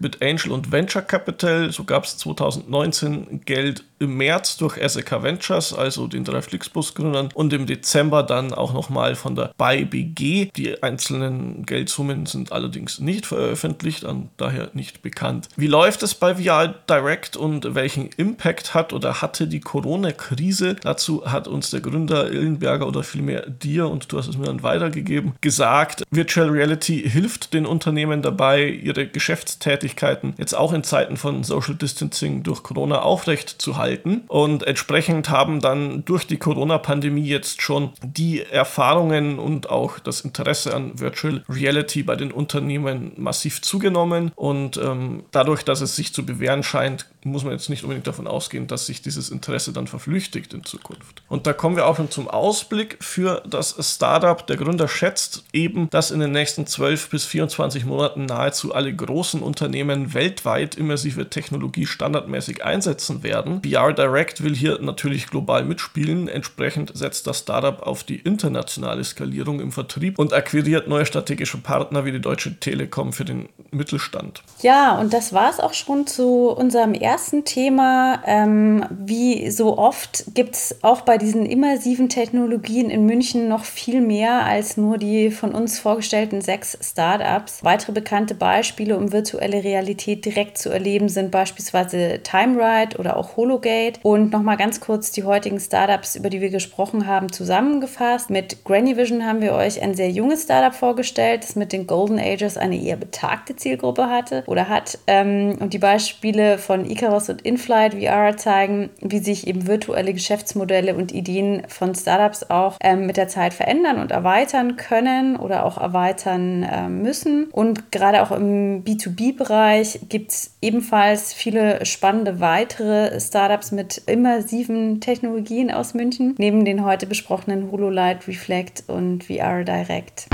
mit 0.00 0.22
Angel 0.22 0.52
und 0.52 0.70
Venture 0.70 1.02
Capital. 1.02 1.72
So 1.72 1.84
gab 1.84 2.04
es 2.04 2.16
2019 2.18 3.40
Geld 3.44 3.84
im 3.98 4.16
März 4.16 4.56
durch 4.56 4.76
SEK 4.76 5.22
Ventures, 5.22 5.72
also 5.72 6.06
den 6.06 6.24
drei 6.24 6.42
Flixbus-Gründern, 6.42 7.30
und 7.34 7.52
im 7.52 7.66
Dezember 7.66 8.22
dann 8.22 8.52
auch 8.52 8.72
nochmal 8.72 9.14
von 9.14 9.34
der 9.34 9.52
BayBG. 9.56 10.50
Die 10.56 10.82
einzelnen 10.82 11.64
Geldsummen 11.64 12.26
sind 12.26 12.52
allerdings 12.52 13.00
nicht 13.00 13.26
veröffentlicht 13.26 14.04
und 14.04 14.30
daher 14.36 14.70
nicht 14.74 15.02
bekannt. 15.02 15.48
Wie 15.56 15.66
läuft 15.66 16.02
es 16.02 16.14
bei 16.14 16.36
VR 16.36 16.68
Direct 16.68 17.36
und 17.36 17.74
welchen 17.74 18.10
Impact 18.16 18.74
hat 18.74 18.92
oder 18.92 19.22
hatte 19.22 19.48
die 19.48 19.60
Corona-Krise? 19.60 20.76
Dazu 20.82 21.24
hat 21.26 21.48
uns 21.48 21.70
der 21.70 21.80
Gründer 21.80 22.30
Illenberger 22.30 22.86
oder 22.86 23.02
vielmehr 23.02 23.48
dir, 23.48 23.88
und 23.88 24.12
du 24.12 24.18
hast 24.18 24.28
es 24.28 24.36
mir 24.36 24.46
dann 24.46 24.62
weitergegeben, 24.62 25.34
gesagt, 25.40 26.04
Virtual 26.10 26.48
Reality 26.48 27.08
hilft 27.08 27.54
den 27.54 27.66
Unternehmen 27.66 28.03
dabei, 28.22 28.66
ihre 28.66 29.06
Geschäftstätigkeiten 29.06 30.34
jetzt 30.38 30.54
auch 30.54 30.72
in 30.72 30.84
Zeiten 30.84 31.16
von 31.16 31.44
Social 31.44 31.74
Distancing 31.74 32.42
durch 32.42 32.62
Corona 32.62 33.02
aufrecht 33.02 33.50
zu 33.50 33.76
halten. 33.76 34.22
Und 34.28 34.66
entsprechend 34.66 35.30
haben 35.30 35.60
dann 35.60 36.04
durch 36.04 36.26
die 36.26 36.38
Corona-Pandemie 36.38 37.26
jetzt 37.26 37.62
schon 37.62 37.90
die 38.02 38.42
Erfahrungen 38.42 39.38
und 39.38 39.70
auch 39.70 39.98
das 39.98 40.20
Interesse 40.22 40.74
an 40.74 40.98
Virtual 41.00 41.42
Reality 41.48 42.02
bei 42.02 42.16
den 42.16 42.32
Unternehmen 42.32 43.12
massiv 43.16 43.62
zugenommen. 43.62 44.32
Und 44.34 44.76
ähm, 44.76 45.24
dadurch, 45.30 45.64
dass 45.64 45.80
es 45.80 45.96
sich 45.96 46.12
zu 46.12 46.24
bewähren 46.26 46.62
scheint, 46.62 47.06
muss 47.24 47.42
man 47.42 47.52
jetzt 47.52 47.70
nicht 47.70 47.82
unbedingt 47.82 48.06
davon 48.06 48.26
ausgehen, 48.26 48.66
dass 48.66 48.86
sich 48.86 49.02
dieses 49.02 49.30
Interesse 49.30 49.72
dann 49.72 49.86
verflüchtigt 49.86 50.52
in 50.52 50.64
Zukunft. 50.64 51.22
Und 51.28 51.46
da 51.46 51.52
kommen 51.52 51.76
wir 51.76 51.86
auch 51.86 51.96
schon 51.96 52.10
zum 52.10 52.28
Ausblick 52.28 52.98
für 53.00 53.42
das 53.46 53.76
Startup. 53.80 54.46
Der 54.46 54.56
Gründer 54.56 54.88
schätzt 54.88 55.44
eben, 55.52 55.88
dass 55.90 56.10
in 56.10 56.20
den 56.20 56.32
nächsten 56.32 56.66
12 56.66 57.08
bis 57.08 57.24
24 57.24 57.84
Monaten 57.86 58.26
nahezu 58.26 58.74
alle 58.74 58.94
großen 58.94 59.42
Unternehmen 59.42 60.14
weltweit 60.14 60.74
immersive 60.74 61.30
Technologie 61.30 61.86
standardmäßig 61.86 62.64
einsetzen 62.64 63.22
werden. 63.22 63.62
VR 63.64 63.92
Direct 63.92 64.42
will 64.42 64.54
hier 64.54 64.78
natürlich 64.80 65.28
global 65.28 65.64
mitspielen. 65.64 66.28
Entsprechend 66.28 66.96
setzt 66.96 67.26
das 67.26 67.40
Startup 67.40 67.82
auf 67.82 68.04
die 68.04 68.16
internationale 68.16 69.02
Skalierung 69.02 69.60
im 69.60 69.72
Vertrieb 69.72 70.18
und 70.18 70.32
akquiriert 70.34 70.88
neue 70.88 71.06
strategische 71.06 71.58
Partner 71.58 72.04
wie 72.04 72.12
die 72.12 72.20
Deutsche 72.20 72.60
Telekom 72.60 73.12
für 73.12 73.24
den 73.24 73.48
Mittelstand. 73.70 74.42
Ja, 74.60 74.98
und 74.98 75.12
das 75.12 75.32
war 75.32 75.50
es 75.50 75.58
auch 75.58 75.72
schon 75.72 76.06
zu 76.06 76.50
unserem 76.50 76.92
ersten 76.92 77.13
Thema. 77.44 78.22
Ähm, 78.26 78.84
wie 78.90 79.50
so 79.50 79.78
oft 79.78 80.24
gibt 80.34 80.54
es 80.56 80.78
auch 80.82 81.02
bei 81.02 81.18
diesen 81.18 81.46
immersiven 81.46 82.08
Technologien 82.08 82.90
in 82.90 83.06
München 83.06 83.48
noch 83.48 83.64
viel 83.64 84.00
mehr 84.00 84.44
als 84.44 84.76
nur 84.76 84.98
die 84.98 85.30
von 85.30 85.54
uns 85.54 85.78
vorgestellten 85.78 86.40
sechs 86.40 86.76
Startups. 86.80 87.62
Weitere 87.62 87.92
bekannte 87.92 88.34
Beispiele, 88.34 88.96
um 88.96 89.12
virtuelle 89.12 89.62
Realität 89.62 90.24
direkt 90.24 90.58
zu 90.58 90.70
erleben, 90.70 91.08
sind 91.08 91.30
beispielsweise 91.30 92.20
TimeRide 92.22 92.98
oder 92.98 93.16
auch 93.16 93.36
Hologate. 93.36 94.00
Und 94.02 94.32
nochmal 94.32 94.56
ganz 94.56 94.80
kurz 94.80 95.12
die 95.12 95.24
heutigen 95.24 95.60
Startups, 95.60 96.16
über 96.16 96.30
die 96.30 96.40
wir 96.40 96.50
gesprochen 96.50 97.06
haben, 97.06 97.30
zusammengefasst. 97.30 98.30
Mit 98.30 98.64
Granny 98.64 98.96
Vision 98.96 99.24
haben 99.24 99.40
wir 99.40 99.52
euch 99.52 99.80
ein 99.80 99.94
sehr 99.94 100.10
junges 100.10 100.42
Startup 100.44 100.74
vorgestellt, 100.74 101.44
das 101.44 101.56
mit 101.56 101.72
den 101.72 101.86
Golden 101.86 102.18
Ages 102.18 102.56
eine 102.56 102.80
eher 102.80 102.96
betagte 102.96 103.56
Zielgruppe 103.56 104.10
hatte 104.10 104.42
oder 104.46 104.68
hat. 104.68 104.98
Ähm, 105.06 105.56
und 105.60 105.72
die 105.72 105.78
Beispiele 105.78 106.58
von 106.58 106.84
Icarus 107.04 107.28
und 107.28 107.42
Inflight 107.42 107.94
VR 107.94 108.34
zeigen, 108.38 108.88
wie 109.00 109.18
sich 109.18 109.46
eben 109.46 109.66
virtuelle 109.66 110.14
Geschäftsmodelle 110.14 110.94
und 110.94 111.12
Ideen 111.12 111.62
von 111.68 111.94
Startups 111.94 112.48
auch 112.48 112.78
ähm, 112.80 113.04
mit 113.04 113.18
der 113.18 113.28
Zeit 113.28 113.52
verändern 113.52 113.98
und 113.98 114.10
erweitern 114.10 114.76
können 114.76 115.36
oder 115.36 115.66
auch 115.66 115.76
erweitern 115.76 116.62
äh, 116.62 116.88
müssen. 116.88 117.48
Und 117.52 117.92
gerade 117.92 118.22
auch 118.22 118.30
im 118.30 118.84
B2B-Bereich 118.84 120.00
gibt 120.08 120.30
es 120.30 120.56
ebenfalls 120.62 121.34
viele 121.34 121.84
spannende 121.84 122.40
weitere 122.40 123.20
Startups 123.20 123.70
mit 123.70 124.02
immersiven 124.06 125.00
Technologien 125.00 125.70
aus 125.70 125.92
München, 125.92 126.34
neben 126.38 126.64
den 126.64 126.86
heute 126.86 127.06
besprochenen 127.06 127.70
HoloLight, 127.70 128.26
Reflect 128.26 128.84
und 128.86 129.24
VR 129.24 129.62
Direct. 129.64 130.28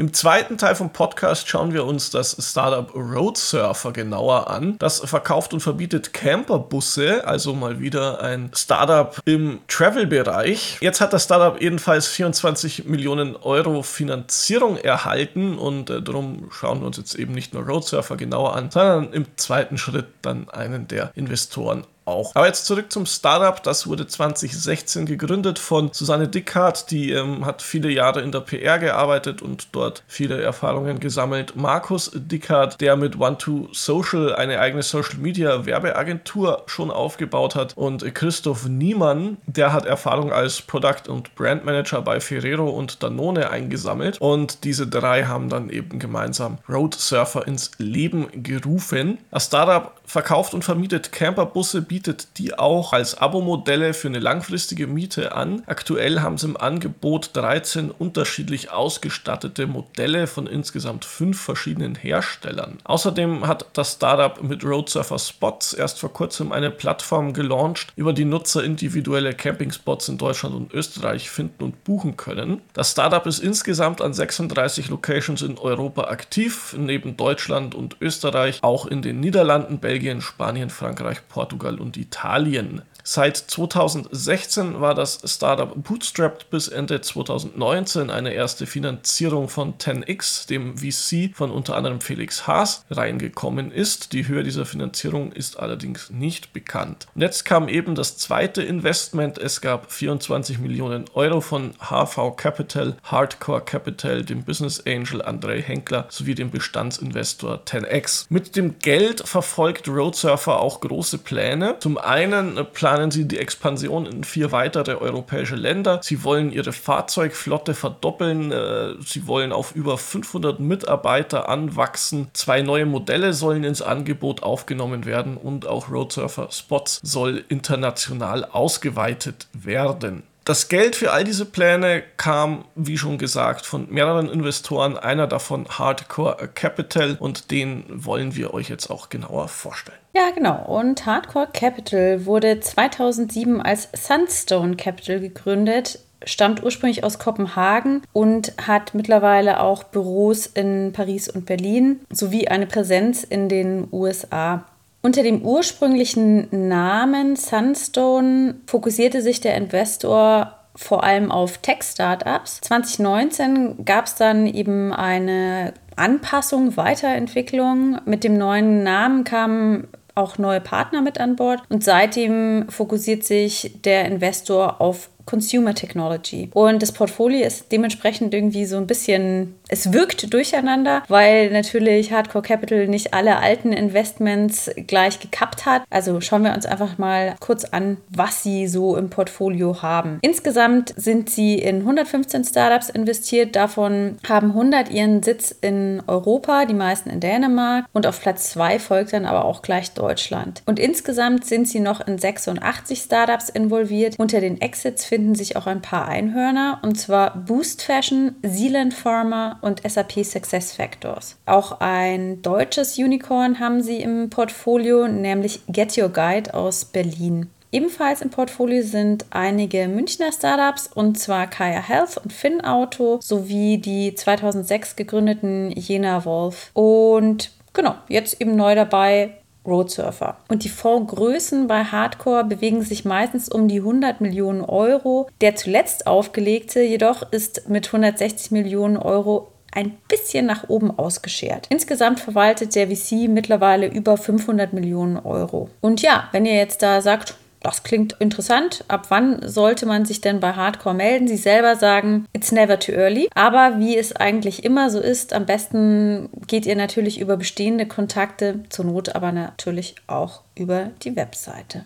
Im 0.00 0.14
zweiten 0.14 0.56
Teil 0.56 0.76
vom 0.76 0.94
Podcast 0.94 1.46
schauen 1.46 1.74
wir 1.74 1.84
uns 1.84 2.08
das 2.08 2.34
Startup 2.40 2.90
Road 2.94 3.36
Surfer 3.36 3.92
genauer 3.92 4.48
an. 4.48 4.78
Das 4.78 5.00
verkauft 5.00 5.52
und 5.52 5.60
verbietet 5.60 6.14
Camperbusse, 6.14 7.26
also 7.26 7.52
mal 7.52 7.80
wieder 7.80 8.22
ein 8.22 8.50
Startup 8.56 9.14
im 9.26 9.58
Travel-Bereich. 9.68 10.78
Jetzt 10.80 11.02
hat 11.02 11.12
das 11.12 11.24
Startup 11.24 11.60
ebenfalls 11.60 12.06
24 12.06 12.86
Millionen 12.86 13.36
Euro 13.36 13.82
Finanzierung 13.82 14.78
erhalten 14.78 15.58
und 15.58 15.90
äh, 15.90 16.00
darum 16.00 16.48
schauen 16.50 16.80
wir 16.80 16.86
uns 16.86 16.96
jetzt 16.96 17.14
eben 17.16 17.34
nicht 17.34 17.52
nur 17.52 17.64
Road 17.64 17.84
Surfer 17.84 18.16
genauer 18.16 18.56
an, 18.56 18.70
sondern 18.70 19.12
im 19.12 19.26
zweiten 19.36 19.76
Schritt 19.76 20.06
dann 20.22 20.48
einen 20.48 20.88
der 20.88 21.12
Investoren 21.14 21.84
auch. 22.10 22.34
Aber 22.34 22.46
jetzt 22.46 22.66
zurück 22.66 22.92
zum 22.92 23.06
Startup. 23.06 23.62
Das 23.62 23.86
wurde 23.86 24.06
2016 24.06 25.06
gegründet 25.06 25.58
von 25.58 25.90
Susanne 25.92 26.28
Dickhardt. 26.28 26.90
Die 26.90 27.12
ähm, 27.12 27.46
hat 27.46 27.62
viele 27.62 27.90
Jahre 27.90 28.20
in 28.20 28.32
der 28.32 28.40
PR 28.40 28.78
gearbeitet 28.78 29.42
und 29.42 29.68
dort 29.72 30.02
viele 30.06 30.40
Erfahrungen 30.42 31.00
gesammelt. 31.00 31.56
Markus 31.56 32.10
Dickhardt, 32.14 32.80
der 32.80 32.96
mit 32.96 33.16
One2Social 33.16 34.32
eine 34.32 34.60
eigene 34.60 34.82
Social 34.82 35.18
Media 35.18 35.64
Werbeagentur 35.66 36.64
schon 36.66 36.90
aufgebaut 36.90 37.54
hat. 37.54 37.76
Und 37.76 38.14
Christoph 38.14 38.66
Niemann, 38.66 39.38
der 39.46 39.72
hat 39.72 39.86
Erfahrung 39.86 40.32
als 40.32 40.62
Product- 40.62 41.08
und 41.08 41.34
Brandmanager 41.34 42.02
bei 42.02 42.20
Ferrero 42.20 42.68
und 42.68 43.02
Danone 43.02 43.50
eingesammelt. 43.50 44.20
Und 44.20 44.64
diese 44.64 44.86
drei 44.86 45.24
haben 45.24 45.48
dann 45.48 45.70
eben 45.70 45.98
gemeinsam 45.98 46.58
Road 46.68 46.94
Surfer 46.94 47.46
ins 47.46 47.70
Leben 47.78 48.42
gerufen. 48.42 49.18
Das 49.30 49.46
Startup 49.46 49.92
verkauft 50.04 50.54
und 50.54 50.64
vermietet 50.64 51.12
Camperbusse, 51.12 51.82
bietet 51.82 51.99
die 52.36 52.58
auch 52.58 52.92
als 52.92 53.18
Abo-Modelle 53.18 53.94
für 53.94 54.08
eine 54.08 54.18
langfristige 54.18 54.86
Miete 54.86 55.34
an. 55.34 55.62
Aktuell 55.66 56.20
haben 56.20 56.38
sie 56.38 56.46
im 56.46 56.56
Angebot 56.56 57.30
13 57.34 57.90
unterschiedlich 57.90 58.70
ausgestattete 58.70 59.66
Modelle 59.66 60.26
von 60.26 60.46
insgesamt 60.46 61.04
fünf 61.04 61.40
verschiedenen 61.40 61.94
Herstellern. 61.94 62.78
Außerdem 62.84 63.46
hat 63.46 63.66
das 63.74 63.92
Startup 63.94 64.42
mit 64.42 64.64
Roadsurfer 64.64 65.18
Spots 65.18 65.72
erst 65.72 65.98
vor 65.98 66.12
kurzem 66.12 66.52
eine 66.52 66.70
Plattform 66.70 67.32
gelauncht, 67.32 67.92
über 67.96 68.12
die 68.12 68.24
Nutzer 68.24 68.64
individuelle 68.64 69.34
Campingspots 69.34 70.08
in 70.08 70.18
Deutschland 70.18 70.54
und 70.54 70.72
Österreich 70.72 71.30
finden 71.30 71.64
und 71.64 71.84
buchen 71.84 72.16
können. 72.16 72.60
Das 72.72 72.92
Startup 72.92 73.26
ist 73.26 73.40
insgesamt 73.40 74.00
an 74.00 74.12
36 74.12 74.88
Locations 74.88 75.42
in 75.42 75.58
Europa 75.58 76.04
aktiv, 76.04 76.74
neben 76.78 77.16
Deutschland 77.16 77.74
und 77.74 77.96
Österreich 78.00 78.58
auch 78.62 78.86
in 78.86 79.02
den 79.02 79.20
Niederlanden, 79.20 79.78
Belgien, 79.78 80.20
Spanien, 80.20 80.70
Frankreich, 80.70 81.18
Portugal 81.28 81.79
und 81.80 81.96
Italien. 81.96 82.82
Seit 83.02 83.36
2016 83.36 84.80
war 84.80 84.94
das 84.94 85.20
Startup 85.24 85.72
bootstrapped 85.74 86.50
bis 86.50 86.68
Ende 86.68 87.00
2019 87.00 88.10
eine 88.10 88.32
erste 88.32 88.66
Finanzierung 88.66 89.48
von 89.48 89.74
10x, 89.78 90.46
dem 90.48 90.76
VC 90.76 91.34
von 91.34 91.50
unter 91.50 91.76
anderem 91.76 92.00
Felix 92.00 92.46
Haas, 92.46 92.84
reingekommen 92.90 93.72
ist. 93.72 94.12
Die 94.12 94.28
Höhe 94.28 94.42
dieser 94.42 94.66
Finanzierung 94.66 95.32
ist 95.32 95.58
allerdings 95.58 96.10
nicht 96.10 96.52
bekannt. 96.52 97.06
Und 97.14 97.22
jetzt 97.22 97.44
kam 97.44 97.68
eben 97.68 97.94
das 97.94 98.16
zweite 98.18 98.62
Investment. 98.62 99.38
Es 99.38 99.60
gab 99.60 99.90
24 99.90 100.58
Millionen 100.58 101.06
Euro 101.14 101.40
von 101.40 101.74
HV 101.78 102.36
Capital, 102.36 102.96
Hardcore 103.04 103.62
Capital, 103.62 104.24
dem 104.24 104.44
Business 104.44 104.82
Angel 104.86 105.22
André 105.22 105.60
Henkler 105.62 106.06
sowie 106.10 106.34
dem 106.34 106.50
Bestandsinvestor 106.50 107.62
10x. 107.64 108.26
Mit 108.28 108.56
dem 108.56 108.78
Geld 108.78 109.26
verfolgt 109.26 109.88
Roadsurfer 109.88 110.60
auch 110.60 110.80
große 110.80 111.18
Pläne. 111.18 111.76
Zum 111.80 111.98
einen 111.98 112.66
planen 112.72 112.89
planen 112.90 113.12
sie 113.12 113.28
die 113.28 113.38
Expansion 113.38 114.04
in 114.04 114.24
vier 114.24 114.50
weitere 114.50 114.96
europäische 114.96 115.54
Länder. 115.54 116.00
Sie 116.02 116.24
wollen 116.24 116.50
ihre 116.50 116.72
Fahrzeugflotte 116.72 117.74
verdoppeln. 117.74 118.50
Äh, 118.50 118.94
sie 119.00 119.28
wollen 119.28 119.52
auf 119.52 119.76
über 119.76 119.96
500 119.96 120.58
Mitarbeiter 120.58 121.48
anwachsen. 121.48 122.26
Zwei 122.32 122.62
neue 122.62 122.86
Modelle 122.86 123.32
sollen 123.32 123.62
ins 123.62 123.80
Angebot 123.80 124.42
aufgenommen 124.42 125.04
werden 125.04 125.36
und 125.36 125.68
auch 125.68 125.88
Roadsurfer 125.88 126.48
Spots 126.50 126.98
soll 127.04 127.44
international 127.48 128.44
ausgeweitet 128.44 129.46
werden. 129.52 130.24
Das 130.44 130.68
Geld 130.68 130.96
für 130.96 131.12
all 131.12 131.24
diese 131.24 131.44
Pläne 131.44 132.02
kam, 132.16 132.64
wie 132.74 132.98
schon 132.98 133.18
gesagt, 133.18 133.66
von 133.66 133.88
mehreren 133.90 134.28
Investoren, 134.28 134.96
einer 134.96 135.26
davon 135.26 135.66
Hardcore 135.68 136.48
Capital 136.54 137.16
und 137.20 137.50
den 137.50 137.84
wollen 137.88 138.34
wir 138.34 138.54
euch 138.54 138.68
jetzt 138.68 138.90
auch 138.90 139.10
genauer 139.10 139.48
vorstellen. 139.48 139.98
Ja, 140.14 140.30
genau. 140.34 140.64
Und 140.64 141.06
Hardcore 141.06 141.48
Capital 141.52 142.24
wurde 142.26 142.58
2007 142.58 143.60
als 143.60 143.88
Sunstone 143.94 144.76
Capital 144.76 145.20
gegründet 145.20 146.00
stammt 146.24 146.62
ursprünglich 146.62 147.04
aus 147.04 147.18
Kopenhagen 147.18 148.02
und 148.12 148.52
hat 148.66 148.94
mittlerweile 148.94 149.60
auch 149.60 149.84
Büros 149.84 150.46
in 150.46 150.92
Paris 150.92 151.28
und 151.28 151.46
Berlin 151.46 152.00
sowie 152.10 152.48
eine 152.48 152.66
Präsenz 152.66 153.24
in 153.24 153.48
den 153.48 153.88
USA. 153.92 154.64
Unter 155.02 155.22
dem 155.22 155.42
ursprünglichen 155.42 156.68
Namen 156.68 157.36
Sunstone 157.36 158.56
fokussierte 158.66 159.22
sich 159.22 159.40
der 159.40 159.56
Investor 159.56 160.56
vor 160.76 161.04
allem 161.04 161.30
auf 161.32 161.58
Tech-Startups. 161.58 162.60
2019 162.62 163.84
gab 163.84 164.06
es 164.06 164.14
dann 164.14 164.46
eben 164.46 164.92
eine 164.92 165.74
Anpassung, 165.96 166.76
Weiterentwicklung. 166.76 167.98
Mit 168.04 168.24
dem 168.24 168.36
neuen 168.36 168.82
Namen 168.82 169.24
kamen 169.24 169.88
auch 170.14 170.38
neue 170.38 170.60
Partner 170.60 171.02
mit 171.02 171.18
an 171.18 171.36
Bord 171.36 171.62
und 171.68 171.82
seitdem 171.82 172.66
fokussiert 172.68 173.24
sich 173.24 173.80
der 173.84 174.04
Investor 174.04 174.80
auf 174.80 175.08
Consumer 175.24 175.74
Technology. 175.74 176.50
Und 176.54 176.82
das 176.82 176.92
Portfolio 176.92 177.46
ist 177.46 177.70
dementsprechend 177.70 178.34
irgendwie 178.34 178.66
so 178.66 178.76
ein 178.76 178.86
bisschen, 178.86 179.54
es 179.70 179.92
wirkt 179.92 180.32
durcheinander, 180.32 181.02
weil 181.08 181.50
natürlich 181.50 182.12
Hardcore 182.12 182.42
Capital 182.42 182.88
nicht 182.88 183.14
alle 183.14 183.38
alten 183.38 183.72
Investments 183.72 184.70
gleich 184.86 185.20
gekappt 185.20 185.64
hat. 185.64 185.82
Also 185.90 186.20
schauen 186.20 186.42
wir 186.42 186.52
uns 186.52 186.66
einfach 186.66 186.98
mal 186.98 187.36
kurz 187.38 187.64
an, 187.64 187.98
was 188.08 188.42
sie 188.42 188.66
so 188.66 188.96
im 188.96 189.10
Portfolio 189.10 189.80
haben. 189.80 190.18
Insgesamt 190.22 190.92
sind 190.96 191.30
sie 191.30 191.54
in 191.54 191.76
115 191.82 192.44
Startups 192.44 192.90
investiert. 192.90 193.54
Davon 193.54 194.18
haben 194.28 194.48
100 194.48 194.90
ihren 194.90 195.22
Sitz 195.22 195.54
in 195.60 196.02
Europa, 196.06 196.64
die 196.64 196.74
meisten 196.74 197.08
in 197.08 197.20
Dänemark. 197.20 197.86
Und 197.92 198.06
auf 198.06 198.20
Platz 198.20 198.50
2 198.50 198.80
folgt 198.80 199.12
dann 199.12 199.24
aber 199.24 199.44
auch 199.44 199.62
gleich 199.62 199.92
Deutschland. 199.92 200.62
Und 200.66 200.80
insgesamt 200.80 201.46
sind 201.46 201.68
sie 201.68 201.80
noch 201.80 202.06
in 202.06 202.18
86 202.18 202.98
Startups 202.98 203.48
involviert. 203.48 204.16
Unter 204.18 204.40
den 204.40 204.60
Exits 204.60 205.04
finden 205.04 205.36
sich 205.36 205.56
auch 205.56 205.66
ein 205.66 205.80
paar 205.80 206.08
Einhörner, 206.08 206.80
und 206.82 206.98
zwar 206.98 207.36
Boost 207.36 207.82
Fashion, 207.82 208.34
Zealand 208.42 208.94
Pharma 208.94 209.59
und 209.60 209.82
SAP 209.88 210.24
Success 210.24 210.72
Factors. 210.72 211.36
Auch 211.46 211.80
ein 211.80 212.42
deutsches 212.42 212.98
Unicorn 212.98 213.60
haben 213.60 213.82
sie 213.82 214.00
im 214.00 214.30
Portfolio, 214.30 215.08
nämlich 215.08 215.60
Get 215.68 215.96
Your 215.96 216.08
Guide 216.08 216.54
aus 216.54 216.84
Berlin. 216.84 217.50
Ebenfalls 217.72 218.20
im 218.20 218.30
Portfolio 218.30 218.82
sind 218.82 219.26
einige 219.30 219.86
Münchner 219.86 220.32
Startups 220.32 220.88
und 220.92 221.18
zwar 221.18 221.46
Kaya 221.46 221.80
Health 221.80 222.16
und 222.16 222.32
Finn 222.32 222.60
Auto 222.62 223.20
sowie 223.22 223.78
die 223.78 224.14
2006 224.14 224.96
gegründeten 224.96 225.70
Jena 225.70 226.24
Wolf. 226.24 226.70
Und 226.74 227.52
genau, 227.72 227.94
jetzt 228.08 228.40
eben 228.40 228.56
neu 228.56 228.74
dabei 228.74 229.34
Roadsurfer. 229.64 230.38
Und 230.48 230.64
die 230.64 230.68
Fondsgrößen 230.68 231.66
bei 231.66 231.84
Hardcore 231.84 232.44
bewegen 232.44 232.82
sich 232.82 233.04
meistens 233.04 233.48
um 233.48 233.68
die 233.68 233.78
100 233.78 234.20
Millionen 234.20 234.62
Euro. 234.62 235.28
Der 235.40 235.54
zuletzt 235.54 236.06
aufgelegte 236.06 236.82
jedoch 236.82 237.30
ist 237.30 237.68
mit 237.68 237.86
160 237.86 238.50
Millionen 238.50 238.96
Euro 238.96 239.52
ein 239.72 239.96
bisschen 240.08 240.46
nach 240.46 240.68
oben 240.68 240.90
ausgeschert. 240.96 241.66
Insgesamt 241.70 242.20
verwaltet 242.20 242.74
der 242.74 242.88
VC 242.88 243.28
mittlerweile 243.28 243.86
über 243.86 244.16
500 244.16 244.72
Millionen 244.72 245.16
Euro. 245.16 245.70
Und 245.80 246.02
ja, 246.02 246.28
wenn 246.32 246.46
ihr 246.46 246.56
jetzt 246.56 246.82
da 246.82 247.00
sagt, 247.00 247.34
das 247.60 247.82
klingt 247.82 248.14
interessant. 248.20 248.84
Ab 248.88 249.06
wann 249.10 249.46
sollte 249.46 249.84
man 249.84 250.06
sich 250.06 250.20
denn 250.20 250.40
bei 250.40 250.52
Hardcore 250.52 250.94
melden? 250.94 251.28
Sie 251.28 251.36
selber 251.36 251.76
sagen, 251.76 252.26
it's 252.32 252.52
never 252.52 252.78
too 252.78 252.92
early. 252.92 253.28
Aber 253.34 253.78
wie 253.78 253.96
es 253.96 254.16
eigentlich 254.16 254.64
immer 254.64 254.88
so 254.88 254.98
ist, 254.98 255.34
am 255.34 255.46
besten 255.46 256.30
geht 256.46 256.64
ihr 256.64 256.76
natürlich 256.76 257.20
über 257.20 257.36
bestehende 257.36 257.86
Kontakte, 257.86 258.60
zur 258.70 258.86
Not 258.86 259.14
aber 259.14 259.32
natürlich 259.32 259.94
auch 260.06 260.40
über 260.54 260.90
die 261.02 261.16
Webseite. 261.16 261.84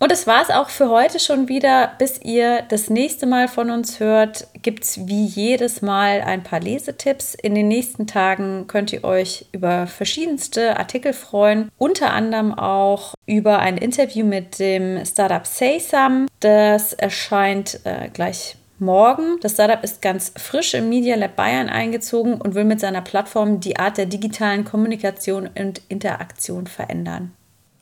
Und 0.00 0.12
das 0.12 0.26
war 0.26 0.42
es 0.42 0.50
auch 0.50 0.68
für 0.68 0.88
heute 0.90 1.18
schon 1.18 1.48
wieder. 1.48 1.92
Bis 1.98 2.20
ihr 2.22 2.62
das 2.68 2.88
nächste 2.88 3.26
Mal 3.26 3.48
von 3.48 3.70
uns 3.70 4.00
hört, 4.00 4.46
gibt 4.62 4.84
es 4.84 5.06
wie 5.08 5.24
jedes 5.24 5.82
Mal 5.82 6.20
ein 6.20 6.42
paar 6.42 6.60
Lesetipps. 6.60 7.34
In 7.34 7.54
den 7.54 7.68
nächsten 7.68 8.06
Tagen 8.06 8.66
könnt 8.68 8.92
ihr 8.92 9.04
euch 9.04 9.46
über 9.52 9.86
verschiedenste 9.86 10.76
Artikel 10.76 11.12
freuen, 11.12 11.70
unter 11.78 12.12
anderem 12.12 12.54
auch 12.54 13.14
über 13.26 13.58
ein 13.58 13.76
Interview 13.76 14.24
mit 14.24 14.58
dem 14.58 15.04
Startup 15.04 15.46
SaySum. 15.46 16.26
Das 16.40 16.92
erscheint 16.92 17.80
äh, 17.84 18.08
gleich 18.12 18.56
morgen. 18.78 19.38
Das 19.40 19.54
Startup 19.54 19.82
ist 19.82 20.02
ganz 20.02 20.32
frisch 20.36 20.74
im 20.74 20.88
Media 20.88 21.16
Lab 21.16 21.34
Bayern 21.36 21.68
eingezogen 21.68 22.40
und 22.40 22.54
will 22.54 22.64
mit 22.64 22.80
seiner 22.80 23.02
Plattform 23.02 23.60
die 23.60 23.76
Art 23.76 23.98
der 23.98 24.06
digitalen 24.06 24.64
Kommunikation 24.64 25.48
und 25.58 25.82
Interaktion 25.88 26.66
verändern. 26.66 27.32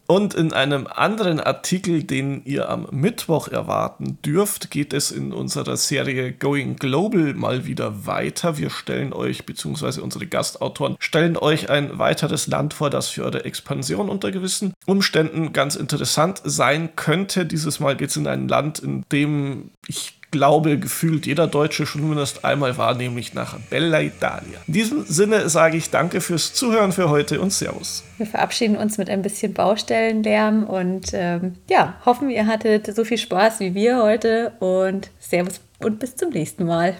Und 0.06 0.34
in 0.34 0.52
einem 0.52 0.86
anderen 0.86 1.40
Artikel, 1.40 2.04
den 2.04 2.42
ihr 2.44 2.68
am 2.68 2.86
Mittwoch 2.92 3.48
erwarten 3.48 4.18
dürft, 4.24 4.70
geht 4.70 4.92
es 4.92 5.10
in 5.10 5.32
unserer 5.32 5.76
Serie 5.76 6.32
Going 6.32 6.76
Global 6.76 7.34
mal 7.34 7.66
wieder 7.66 8.06
weiter. 8.06 8.56
Wir 8.56 8.70
stellen 8.70 9.12
euch, 9.12 9.46
beziehungsweise 9.46 10.02
unsere 10.02 10.26
Gastautoren, 10.26 10.96
stellen 11.00 11.36
euch 11.36 11.70
ein 11.70 11.98
weiteres 11.98 12.46
Land 12.46 12.74
vor, 12.74 12.88
das 12.90 13.08
für 13.08 13.24
eure 13.24 13.44
Expansion 13.44 14.08
unter 14.08 14.30
gewissen 14.30 14.74
Umständen 14.86 15.52
ganz 15.52 15.74
interessant 15.74 16.40
sein 16.44 16.94
könnte. 16.94 17.44
Dieses 17.44 17.80
Mal 17.80 17.96
geht 17.96 18.10
es 18.10 18.16
in 18.16 18.28
ein 18.28 18.46
Land, 18.46 18.78
in 18.78 19.04
dem 19.10 19.70
ich 19.88 20.20
glaube, 20.36 20.78
gefühlt 20.78 21.26
jeder 21.26 21.46
Deutsche 21.46 21.86
schon 21.86 22.08
mindestens 22.08 22.44
einmal 22.44 22.76
war, 22.76 22.94
nämlich 22.94 23.34
nach 23.34 23.58
Bella 23.70 24.00
Italia. 24.00 24.58
In 24.66 24.72
diesem 24.72 25.04
Sinne 25.04 25.48
sage 25.48 25.76
ich 25.76 25.90
danke 25.90 26.20
fürs 26.20 26.52
Zuhören 26.54 26.92
für 26.92 27.08
heute 27.08 27.40
und 27.40 27.52
Servus. 27.52 28.04
Wir 28.18 28.26
verabschieden 28.26 28.76
uns 28.76 28.98
mit 28.98 29.10
ein 29.10 29.22
bisschen 29.22 29.54
Baustellenlärm 29.54 30.64
und 30.64 31.10
ähm, 31.12 31.54
ja, 31.68 31.94
hoffen, 32.04 32.30
ihr 32.30 32.46
hattet 32.46 32.94
so 32.94 33.04
viel 33.04 33.18
Spaß 33.18 33.60
wie 33.60 33.74
wir 33.74 34.02
heute 34.02 34.52
und 34.60 35.10
Servus 35.18 35.60
und 35.78 35.98
bis 35.98 36.16
zum 36.16 36.30
nächsten 36.30 36.64
Mal. 36.64 36.94